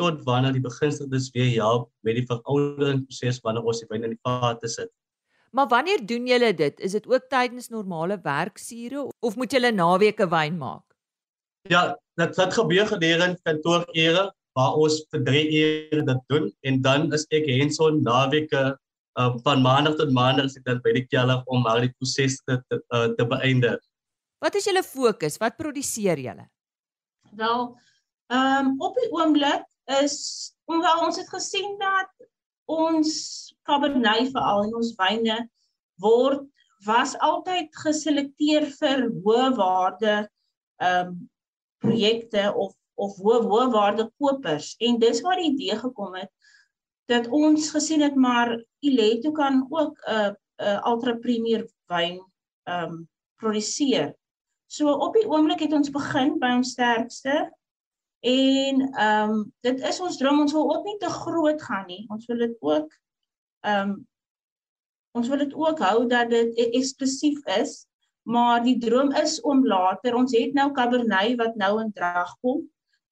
tot 0.00 0.24
wanneer 0.24 0.56
die 0.56 0.64
beginsels 0.64 1.28
weer 1.36 1.52
help 1.58 1.90
met 2.06 2.16
die 2.16 2.26
verouderingsproses 2.30 3.42
wanneer 3.44 3.66
ons 3.68 3.84
die 3.84 3.90
wyn 3.92 4.08
in 4.08 4.16
die 4.16 4.22
vate 4.24 4.72
sit. 4.72 4.88
Maar 5.52 5.68
wanneer 5.68 6.06
doen 6.06 6.26
julle 6.26 6.54
dit? 6.54 6.80
Is 6.80 6.94
dit 6.96 7.06
ook 7.06 7.28
tydens 7.28 7.68
normale 7.68 8.18
werksure 8.22 9.08
of 9.20 9.36
moet 9.36 9.52
julle 9.52 9.72
naweke 9.72 10.28
wyn 10.28 10.56
maak? 10.58 10.84
Ja, 11.68 11.98
dit 12.16 12.36
dit 12.36 12.54
gebeur 12.54 12.86
gedurende 12.86 13.38
kantoorure 13.42 14.30
waar 14.56 14.78
ons 14.80 14.96
vir 15.12 15.24
3 15.26 15.42
ure 15.58 16.04
dit 16.08 16.22
doen 16.32 16.48
en 16.60 16.80
dan 16.86 17.12
is 17.12 17.26
ek 17.36 17.48
hands-on 17.48 18.00
naweke 18.02 18.62
uh, 19.20 19.30
van 19.44 19.62
maandag 19.64 19.96
tot 20.00 20.12
maandag 20.16 20.48
as 20.48 20.56
ek 20.56 20.64
dan 20.68 20.80
by 20.84 20.96
die 20.96 21.04
kelder 21.06 21.44
om 21.52 21.68
al 21.68 21.84
die 21.84 21.92
proses 21.98 22.40
te 22.48 22.58
te, 22.68 22.80
uh, 22.96 23.08
te 23.16 23.28
beëindig. 23.28 23.78
Wat 24.42 24.56
is 24.58 24.66
julle 24.66 24.82
fokus? 24.82 25.38
Wat 25.40 25.60
produseer 25.60 26.18
julle? 26.18 26.48
Wel, 27.36 27.68
ehm 28.32 28.72
um, 28.72 28.74
op 28.80 28.96
die 28.96 29.12
oomblik 29.12 29.68
is 30.00 30.16
hoewel 30.64 31.06
ons 31.06 31.20
het 31.20 31.28
gesien 31.28 31.76
dat 31.80 32.10
ons 32.76 33.10
Cabernet 33.68 34.32
veral 34.34 34.66
in 34.66 34.76
ons 34.80 34.94
wyne 34.98 35.38
word 36.02 36.46
was 36.86 37.14
altyd 37.22 37.70
geselekteer 37.84 38.66
vir 38.78 39.06
hoë 39.24 39.50
waarde 39.58 40.14
ehm 40.82 41.12
um, 41.12 41.20
projekte 41.82 42.46
of 42.54 42.74
of 43.02 43.16
hoë 43.18 43.40
hoë 43.50 43.68
waarde 43.74 44.04
kopers 44.20 44.74
en 44.86 45.00
dis 45.02 45.20
waar 45.24 45.40
die 45.40 45.50
idee 45.50 45.78
gekom 45.78 46.14
het 46.14 46.30
dat 47.10 47.26
ons 47.34 47.70
gesien 47.74 48.02
het 48.04 48.14
maar 48.14 48.54
Ileto 48.86 49.32
kan 49.32 49.66
ook 49.70 49.98
'n 50.06 50.12
uh, 50.14 50.30
'n 50.30 50.36
uh, 50.64 50.80
ultra 50.86 51.14
premier 51.14 51.66
wyn 51.90 52.20
ehm 52.64 52.92
um, 52.92 53.08
produseer. 53.36 54.14
So 54.66 54.92
op 54.92 55.14
die 55.14 55.26
oomblik 55.28 55.60
het 55.60 55.72
ons 55.72 55.90
begin 55.90 56.38
by 56.38 56.52
ons 56.56 56.70
sterkste 56.70 57.50
en 58.22 58.82
ehm 58.94 59.30
um, 59.30 59.52
dit 59.66 59.80
is 59.82 60.00
ons 60.00 60.16
droom 60.16 60.40
ons 60.40 60.52
wil 60.54 60.68
ook 60.76 60.84
nie 60.86 60.98
te 60.98 61.10
groot 61.10 61.62
gaan 61.62 61.86
nie. 61.86 62.04
Ons 62.08 62.26
wil 62.30 62.38
dit 62.38 62.56
ook 62.60 62.92
ehm 63.66 63.90
um, 63.90 63.96
ons 65.12 65.28
wil 65.28 65.42
dit 65.42 65.54
ook 65.54 65.78
hou 65.84 66.06
dat 66.08 66.30
dit 66.30 66.54
e-, 66.56 66.70
eksklusief 66.78 67.42
is, 67.58 67.86
maar 68.22 68.62
die 68.62 68.78
droom 68.80 69.10
is 69.18 69.40
om 69.40 69.66
later 69.66 70.14
ons 70.14 70.32
het 70.32 70.54
nou 70.54 70.70
Cabernet 70.72 71.34
wat 71.40 71.58
nou 71.58 71.80
in 71.82 71.90
drag 71.92 72.30
kom. 72.40 72.62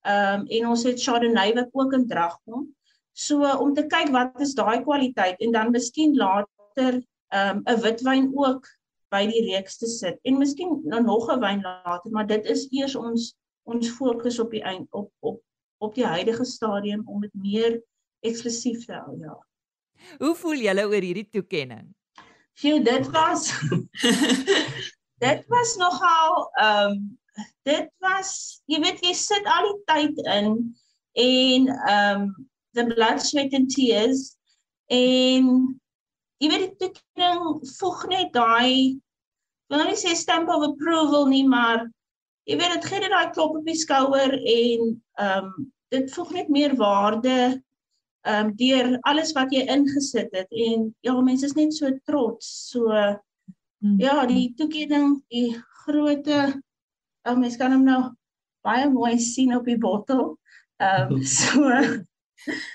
Ehm 0.07 0.41
um, 0.41 0.47
en 0.47 0.69
ons 0.75 0.87
het 0.87 1.03
Chardonnay 1.03 1.55
wat 1.59 1.69
ook 1.73 1.99
in 1.99 2.07
drag 2.07 2.39
kom. 2.45 2.69
So 3.13 3.43
om 3.59 3.75
te 3.75 3.87
kyk 3.91 4.15
wat 4.15 4.41
is 4.41 4.55
daai 4.55 4.83
kwaliteit 4.87 5.43
en 5.43 5.59
dan 5.59 5.75
miskien 5.75 6.15
later 6.17 7.03
ehm 7.35 7.57
um, 7.57 7.63
'n 7.67 7.83
witwyn 7.83 8.31
ook 8.35 8.67
by 9.11 9.27
die 9.27 9.43
reeks 9.51 9.77
te 9.83 9.91
sit 9.91 10.23
en 10.23 10.39
miskien 10.39 10.81
nou 10.87 11.03
nog 11.03 11.27
'n 11.31 11.41
wyn 11.41 11.67
later, 11.67 12.11
maar 12.11 12.27
dit 12.27 12.47
is 12.47 12.69
eers 12.71 12.95
ons 12.95 13.35
ons 13.69 13.93
fokus 13.97 14.39
op 14.39 14.51
die 14.51 14.63
eind 14.63 14.89
op 14.93 15.13
op 15.21 15.41
op 15.81 15.95
die 15.97 16.05
huidige 16.05 16.45
stadium 16.45 17.07
om 17.09 17.23
dit 17.25 17.33
meer 17.33 17.79
eksklusief 18.21 18.85
te 18.85 18.93
hou, 18.93 19.15
ja. 19.17 19.37
Hoe 20.21 20.35
voel 20.37 20.61
julle 20.61 20.85
oor 20.89 21.05
hierdie 21.05 21.29
toekenning? 21.33 21.87
Sjoe, 22.53 22.83
dit 22.85 23.09
was 23.15 23.49
dit 25.25 25.49
was 25.49 25.77
nogal 25.81 26.45
ehm 26.61 26.93
um, 26.93 27.09
dit 27.65 27.89
was 28.05 28.61
jy 28.69 28.81
weet 28.83 29.01
jy 29.05 29.15
sit 29.17 29.47
al 29.49 29.71
die 29.71 29.81
tyd 29.89 30.23
in 30.37 30.53
en 31.25 31.69
ehm 31.73 32.25
um, 32.25 32.31
the 32.77 32.85
blood 32.93 33.23
sweat 33.25 33.55
and 33.57 33.73
tears 33.73 34.35
en 34.93 35.49
jy 36.41 36.51
weet 36.53 36.67
die 36.67 36.75
toekenning 36.85 37.65
voeg 37.79 38.05
net 38.13 38.35
daai 38.37 39.01
wil 39.71 39.87
nie 39.87 39.99
sê 39.99 40.17
stamp 40.19 40.51
of 40.51 40.67
approval 40.67 41.29
nie, 41.31 41.47
maar 41.47 41.87
jy 42.51 42.59
weet 42.59 42.77
dit 42.77 42.87
gee 42.91 43.03
net 43.03 43.15
daai 43.15 43.33
klop 43.35 43.59
op 43.61 43.67
die 43.67 43.79
skouer 43.79 44.37
en 44.37 44.87
ehm 45.23 45.51
um, 45.51 45.69
dit 45.91 46.13
voeg 46.15 46.31
net 46.37 46.51
meer 46.55 46.77
waarde 46.79 47.37
ehm 48.27 48.51
um, 48.51 48.53
deur 48.59 48.93
alles 49.11 49.33
wat 49.39 49.55
jy 49.55 49.65
ingesit 49.75 50.35
het 50.37 50.51
en 50.67 50.91
ja, 51.07 51.15
mense 51.21 51.47
is 51.47 51.57
net 51.59 51.75
so 51.75 51.91
trots. 52.07 52.51
So 52.73 52.91
hmm. 52.91 53.97
ja, 54.03 54.27
die 54.27 54.53
toekenning, 54.59 55.21
die 55.33 55.55
grootte 55.85 56.43
ou 57.25 57.33
oh, 57.35 57.39
mens 57.39 57.59
kan 57.61 57.75
hom 57.75 57.85
nou 57.85 58.03
baie 58.65 58.87
mooi 58.93 59.17
sien 59.21 59.55
op 59.57 59.67
die 59.67 59.79
bottel. 59.81 60.37
Ehm 60.83 61.17
um, 61.17 61.25
so 61.39 61.67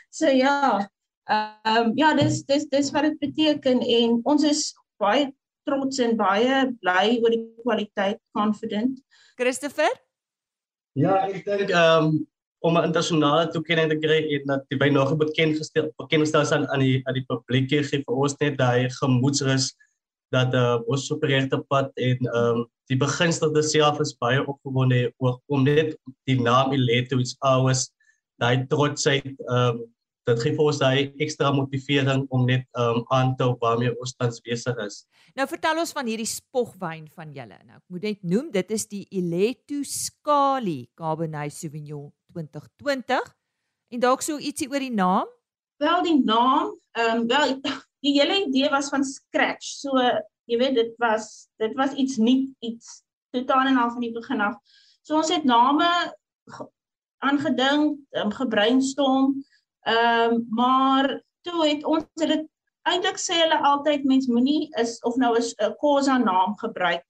so 0.09 0.31
ja, 0.31 0.85
Ehm 1.25 1.77
um, 1.77 1.91
ja, 1.97 2.13
dis 2.13 2.43
dis 2.45 2.67
dis 2.69 2.91
wat 2.93 3.07
dit 3.07 3.17
beteken 3.19 3.79
en 3.81 4.19
ons 4.29 4.43
is 4.45 4.75
baie 5.01 5.31
trots 5.65 5.97
en 6.03 6.13
baie 6.19 6.59
bly 6.83 7.15
oor 7.23 7.33
die 7.33 7.41
kwaliteit, 7.63 8.19
confident. 8.37 8.99
Christopher? 9.35 9.91
Ja, 10.95 11.25
ek 11.27 11.43
dink 11.45 11.73
ehm 11.73 12.09
um, 12.09 12.27
om 12.65 12.77
'n 12.77 12.87
internasionale 12.87 13.51
toekenning 13.53 13.89
te 13.91 13.97
kry 14.01 14.19
en 14.35 14.45
dat 14.49 14.63
die 14.71 14.77
by 14.79 14.87
nog 14.89 15.11
bekend 15.17 15.57
gestel 15.59 15.91
bekend 16.01 16.25
gestel 16.25 16.45
aan 16.55 16.67
aan 16.73 16.81
die 16.81 17.01
aan 17.05 17.17
die 17.17 17.25
publiek 17.29 17.67
gee 17.69 17.83
vir 17.83 18.15
ons 18.23 18.37
net 18.39 18.57
daai 18.57 18.89
gemoedsrus 18.99 19.73
dat 20.33 20.55
uh, 20.57 20.79
ons 20.87 21.05
superregte 21.07 21.59
pad 21.69 21.91
en 21.95 22.17
ehm 22.31 22.61
um, 22.61 22.63
die 22.89 22.97
beginstelde 23.01 23.63
self 23.65 23.99
is 23.99 24.13
baie 24.21 24.41
opgewonde 24.45 25.11
oor 25.17 25.39
om 25.49 25.63
net 25.65 25.95
die 26.29 26.39
naam 26.41 26.73
Ileto 26.73 27.17
iets 27.21 27.35
ouers 27.41 27.89
daai 28.41 28.65
trotsheid 28.71 29.35
ehm 29.35 29.81
um, 29.81 29.83
dit 30.25 30.41
gee 30.41 30.55
vir 30.57 30.65
ons 30.65 30.79
daai 30.81 30.99
ekstra 31.21 31.51
motivering 31.53 32.25
om 32.33 32.45
net 32.47 32.65
um, 32.81 33.03
aan 33.13 33.35
te 33.37 33.45
hou 33.45 33.53
waarmee 33.61 33.93
ons 34.01 34.15
tans 34.17 34.41
besig 34.45 34.77
is. 34.85 35.03
Nou 35.37 35.45
vertel 35.49 35.81
ons 35.83 35.93
van 35.93 36.09
hierdie 36.09 36.29
spogwyn 36.29 37.05
van 37.13 37.33
julle. 37.35 37.59
Nou 37.67 37.77
ek 37.77 37.85
moet 37.93 38.07
net 38.09 38.21
noem 38.25 38.49
dit 38.53 38.75
is 38.75 38.87
die 38.91 39.03
Ileto 39.13 39.83
Scali 39.85 40.85
Cabernet 40.97 41.53
Sauvignon 41.53 42.09
2020. 42.33 43.33
En 43.93 44.01
dalk 44.01 44.25
so 44.25 44.41
ietsie 44.41 44.69
oor 44.71 44.81
die 44.81 44.93
naam? 44.93 45.29
Wel 45.81 46.05
die 46.07 46.19
naam, 46.23 46.73
ehm 46.95 47.21
um, 47.21 47.27
wel 47.29 47.59
die 48.05 48.13
hele 48.17 48.45
idee 48.45 48.69
was 48.73 48.89
van 48.93 49.05
scratch. 49.05 49.67
So 49.81 50.01
jy 50.49 50.57
weet 50.61 50.77
dit 50.77 50.93
was 51.01 51.47
dit 51.61 51.73
was 51.77 51.93
iets 51.93 52.17
nuut, 52.17 52.49
iets 52.65 53.01
totaal 53.35 53.69
en 53.69 53.77
al 53.81 53.93
van 53.93 54.05
die 54.05 54.13
begin 54.15 54.41
af. 54.41 54.57
So 55.05 55.19
ons 55.21 55.29
het 55.33 55.45
name 55.45 55.89
aangedink, 57.25 57.99
um, 58.21 58.31
gebrainstorm 58.33 59.35
Ehm 59.85 60.33
um, 60.33 60.45
maar 60.49 61.21
toe 61.45 61.67
het 61.67 61.83
ons 61.85 62.05
hulle 62.21 62.39
eintlik 62.89 63.19
sê 63.21 63.37
hulle 63.41 63.57
altyd 63.69 64.05
mens 64.09 64.27
moenie 64.27 64.69
is 64.81 64.97
of 65.05 65.17
nou 65.21 65.35
is 65.37 65.53
'n 65.61 65.75
Khoza 65.81 66.17
naam 66.17 66.57
gebruik 66.61 67.05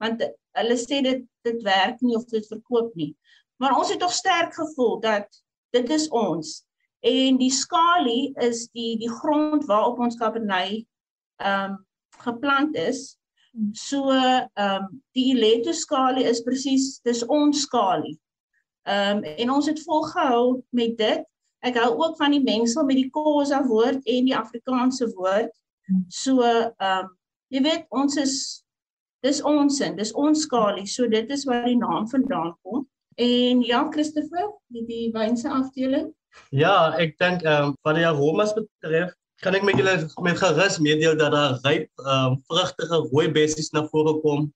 want 0.00 0.22
hulle 0.56 0.76
sê 0.80 1.02
dit 1.04 1.24
dit 1.44 1.62
werk 1.62 2.00
nie 2.00 2.16
of 2.16 2.24
dit 2.32 2.46
verkoop 2.48 2.94
nie. 2.94 3.14
Maar 3.60 3.76
ons 3.76 3.90
het 3.92 4.00
tog 4.00 4.12
sterk 4.12 4.54
gevoel 4.56 5.00
dat 5.00 5.28
dit 5.76 5.90
is 5.90 6.08
ons. 6.08 6.64
En 7.00 7.38
die 7.40 7.52
skalie 7.52 8.32
is 8.40 8.66
die 8.76 8.96
die 9.00 9.10
grond 9.20 9.64
waarop 9.68 10.00
ons 10.00 10.18
Cabernet 10.20 10.84
ehm 11.40 11.70
um, 11.70 11.78
geplant 12.24 12.76
is. 12.76 13.16
So 13.72 14.12
ehm 14.12 14.48
um, 14.56 14.88
die 15.16 15.30
Ileto 15.34 15.72
skalie 15.72 16.24
is 16.28 16.42
presies 16.44 17.00
dis 17.04 17.24
ons 17.26 17.64
skalie. 17.66 18.18
Ehm 18.88 19.20
um, 19.20 19.24
en 19.24 19.50
ons 19.56 19.66
het 19.66 19.84
volgehou 19.84 20.62
met 20.70 20.96
dit. 20.98 21.26
Ek 21.60 21.76
hou 21.76 21.90
ook 21.98 22.16
van 22.16 22.32
die 22.32 22.42
mengsel 22.42 22.86
met 22.88 22.96
die 22.96 23.10
Khoza 23.12 23.60
woord 23.68 24.06
en 24.08 24.28
die 24.28 24.36
Afrikaanse 24.36 25.10
woord. 25.16 25.52
So 26.08 26.44
ehm 26.44 26.72
um, 26.88 27.16
jy 27.50 27.60
weet 27.64 27.86
ons 27.90 28.14
is 28.22 28.34
dis 29.26 29.40
ons 29.42 29.76
sin, 29.76 29.96
dis 29.98 30.12
ons 30.14 30.44
skalie. 30.46 30.86
So 30.86 31.08
dit 31.10 31.30
is 31.30 31.44
waar 31.48 31.66
die 31.66 31.76
naam 31.76 32.06
vandaan 32.08 32.54
kom. 32.62 32.86
En 33.20 33.62
ja, 33.66 33.82
Christopher, 33.90 34.52
die 34.72 34.86
die 34.88 35.08
wynse 35.12 35.50
afdeling. 35.50 36.12
Ja, 36.54 36.94
ek 37.02 37.18
dink 37.20 37.44
ehm 37.44 37.72
um, 37.72 37.76
wat 37.86 37.98
die 37.98 38.06
aromas 38.08 38.54
betref, 38.56 39.12
kan 39.44 39.56
ek 39.58 39.66
met 39.66 39.76
julle 39.80 39.96
met 40.24 40.40
gerus 40.40 40.78
meedeel 40.80 41.18
dat 41.20 41.34
daar 41.36 41.58
ryp 41.66 41.90
ehm 42.06 42.32
um, 42.32 42.40
vrugtige 42.48 43.04
rooi 43.10 43.28
bessies 43.36 43.72
na 43.76 43.84
vore 43.92 44.16
kom. 44.24 44.48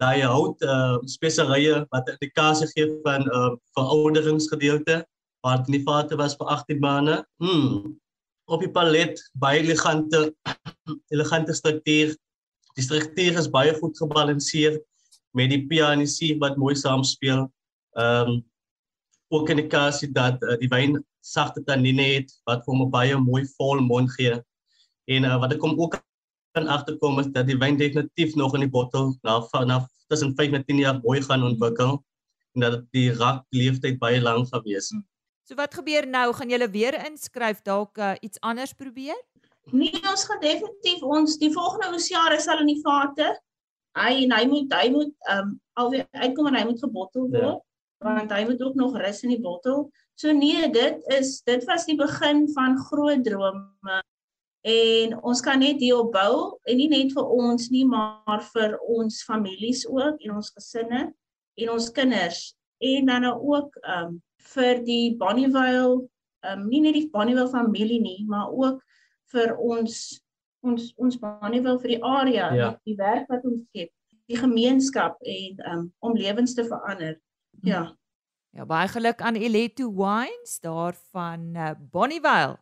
Daai 0.00 0.22
hout 0.24 0.62
ehm 0.64 0.96
uh, 0.96 1.14
speserye 1.16 1.82
wat 1.92 2.08
indikasie 2.16 2.70
gee 2.72 2.88
van 3.04 3.26
ehm 3.28 3.50
uh, 3.52 3.56
verouderingsgedeelte 3.76 5.02
wat 5.42 5.66
in 5.68 5.78
die 5.78 5.84
vader 5.86 6.18
was 6.20 6.36
vir 6.38 6.50
18 6.54 6.80
maande. 6.82 7.18
Hmm. 7.42 7.98
Op 8.50 8.62
die 8.62 8.70
palet 8.70 9.18
baie 9.38 9.62
elegante 9.62 10.30
elegante 11.14 11.54
struktuur. 11.54 12.14
Die 12.76 12.84
struktuur 12.84 13.38
is 13.38 13.50
baie 13.50 13.74
goed 13.78 13.98
gebalanseer 13.98 14.78
met 15.36 15.50
die 15.52 15.64
pianisie 15.66 16.36
wat 16.42 16.58
mooi 16.60 16.74
saamspeel. 16.78 17.46
Ehm 17.98 18.32
um, 18.36 18.40
ook 19.32 19.48
in 19.48 19.62
die 19.62 19.70
kasie 19.72 20.10
dat 20.12 20.42
uh, 20.44 20.58
die 20.60 20.68
wyn 20.68 20.98
sagte 21.24 21.62
tannine 21.64 22.04
het 22.04 22.32
wat 22.44 22.66
hom 22.68 22.82
'n 22.84 22.90
baie 22.92 23.16
mooi 23.16 23.46
vol 23.56 23.80
mond 23.80 24.10
gee. 24.12 24.34
En 25.08 25.24
uh, 25.24 25.38
wat 25.40 25.54
ek 25.54 25.60
kom 25.62 25.78
ook 25.80 25.96
kan 26.52 26.68
agterkom 26.68 27.18
is 27.20 27.30
dat 27.32 27.46
die 27.48 27.56
wyn 27.56 27.78
definitief 27.80 28.34
nog 28.36 28.54
in 28.54 28.66
die 28.66 28.70
bottel 28.70 29.16
na 29.22 29.40
na 29.64 29.88
tussen 30.08 30.34
5 30.36 30.52
en 30.52 30.64
10 30.64 30.82
jaar 30.84 31.00
mooi 31.00 31.22
gaan 31.22 31.42
ontwikkel 31.42 32.04
en 32.54 32.60
dat 32.60 32.84
die 32.92 33.08
rak 33.16 33.46
leeftyd 33.56 33.98
baie 33.98 34.20
lank 34.20 34.48
gaan 34.52 34.62
wees. 34.64 34.92
So 35.42 35.58
wat 35.58 35.74
gebeur 35.74 36.06
nou? 36.06 36.28
Gaan 36.38 36.52
julle 36.52 36.70
weer 36.70 36.96
inskryf 37.06 37.62
dalk 37.66 37.98
uh, 37.98 38.14
iets 38.20 38.40
anders 38.40 38.72
probeer? 38.72 39.18
Nee, 39.70 39.98
ons 40.10 40.24
gaan 40.26 40.40
definitief 40.42 41.02
ons 41.02 41.38
die 41.38 41.52
volgende 41.54 41.92
oesjare 41.94 42.38
sal 42.40 42.62
in 42.62 42.70
die 42.74 42.80
vate. 42.82 43.32
Hy 43.98 44.24
en 44.24 44.32
hy 44.34 44.46
moet 44.48 44.72
hy 44.78 44.88
moet 44.94 45.12
ehm 45.28 45.52
um, 45.52 45.58
alweer 45.80 46.06
uitkom 46.12 46.48
en 46.50 46.56
hy 46.56 46.64
moet 46.68 46.80
gebottel 46.82 47.28
word. 47.28 47.60
Ja 47.60 47.60
want 48.02 48.30
hy 48.30 48.44
moet 48.44 48.62
ook 48.62 48.74
nog 48.74 48.96
rus 48.96 49.22
in 49.22 49.34
die 49.34 49.40
bottel. 49.40 49.90
So 50.14 50.32
nee, 50.32 50.70
dit 50.70 51.06
is 51.06 51.40
dit 51.42 51.64
was 51.64 51.86
die 51.86 51.96
begin 51.96 52.48
van 52.52 52.78
groot 52.78 53.24
drome. 53.24 54.00
En 54.62 55.16
ons 55.22 55.40
kan 55.42 55.58
net 55.58 55.80
hier 55.82 55.98
opbou 55.98 56.58
en 56.62 56.76
nie 56.78 56.88
net 56.90 57.14
vir 57.14 57.30
ons 57.34 57.70
nie, 57.74 57.84
maar 57.86 58.42
vir 58.52 58.76
ons 58.86 59.22
families 59.26 59.82
ook 59.88 60.20
en 60.22 60.36
ons 60.38 60.52
gesinne 60.54 61.08
en 61.58 61.72
ons 61.72 61.88
kinders 61.94 62.52
en 62.82 63.10
dan 63.10 63.26
nou 63.26 63.34
ook 63.54 63.78
um 63.96 64.20
vir 64.54 64.82
die 64.86 65.14
Bonnievale 65.18 66.02
um 66.42 66.66
nie 66.66 66.82
net 66.82 66.96
die 66.98 67.08
Bonnievale 67.12 67.50
familie 67.50 68.00
nie, 68.02 68.24
maar 68.26 68.50
ook 68.50 68.82
vir 69.32 69.56
ons 69.56 70.20
ons 70.62 70.92
ons 70.96 71.18
Bonnievale 71.18 71.80
vir 71.82 71.96
die 71.96 72.02
area, 72.02 72.50
ja. 72.54 72.70
die, 72.70 72.92
die 72.92 72.98
werk 72.98 73.30
wat 73.30 73.44
ons 73.48 73.64
skep, 73.70 73.90
die 74.30 74.38
gemeenskap 74.38 75.18
en 75.26 75.64
um 75.72 75.88
om 76.02 76.18
lewens 76.18 76.54
te 76.58 76.66
verander. 76.66 77.18
Ja. 77.62 77.88
Ja, 78.52 78.66
baie 78.68 78.88
geluk 78.92 79.22
aan 79.24 79.38
Eleto 79.40 79.88
Wines 79.96 80.58
daar 80.60 80.96
van 81.14 81.54
uh, 81.56 81.70
Bonnievale 81.78 82.58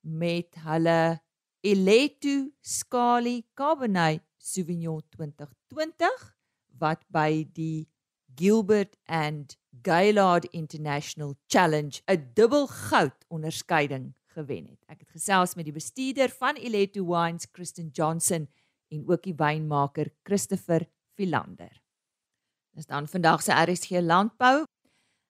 met 0.00 0.56
hulle 0.64 1.18
Eleto 1.60 2.46
Scali 2.62 3.42
Cabernet 3.54 4.22
Sauvignon 4.38 5.02
2020 5.10 6.24
wat 6.80 7.02
by 7.12 7.44
die 7.52 7.88
Gilbert 8.36 8.96
and 9.04 9.56
Gaylord 9.82 10.44
International 10.50 11.34
Challenge 11.46 12.00
'n 12.06 12.30
dubbel 12.34 12.66
goud 12.66 13.24
onderskeiding 13.28 14.14
gewen 14.26 14.66
het. 14.66 14.84
Ek 14.86 15.00
het 15.00 15.10
gesels 15.10 15.54
met 15.54 15.64
die 15.64 15.72
bestuurder 15.72 16.28
van 16.28 16.54
Eleto 16.54 17.06
Wines, 17.06 17.50
Kristen 17.50 17.88
Johnson 17.92 18.48
en 18.88 19.08
ook 19.08 19.22
die 19.22 19.34
wynmaker 19.34 20.12
Christopher 20.22 20.88
Philander. 21.14 21.82
Dis 22.76 22.86
dan 22.86 23.08
vandag 23.08 23.42
se 23.42 23.52
RSG 23.52 23.90
landbou. 24.04 24.64